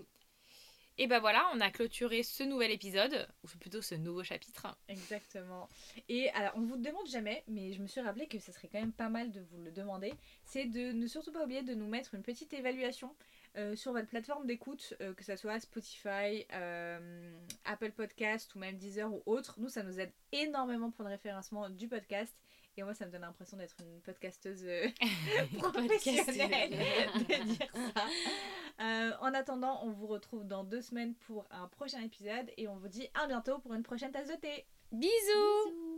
[1.00, 4.78] Et bah voilà, on a clôturé ce nouvel épisode, ou plutôt ce nouveau chapitre.
[4.88, 5.68] Exactement.
[6.08, 8.68] Et alors, on vous le demande jamais, mais je me suis rappelé que ce serait
[8.72, 10.14] quand même pas mal de vous le demander.
[10.46, 13.16] C'est de ne surtout pas oublier de nous mettre une petite évaluation
[13.56, 18.78] euh, sur votre plateforme d'écoute, euh, que ce soit Spotify, euh, Apple Podcast ou même
[18.78, 19.56] Deezer ou autre.
[19.60, 22.36] Nous, ça nous aide énormément pour le référencement du podcast.
[22.78, 24.66] Et moi, ça me donne l'impression d'être une podcasteuse
[25.60, 29.20] professionnelle de dire ça.
[29.22, 32.88] En attendant, on vous retrouve dans deux semaines pour un prochain épisode et on vous
[32.88, 34.66] dit à bientôt pour une prochaine tasse de thé.
[34.92, 35.93] Bisous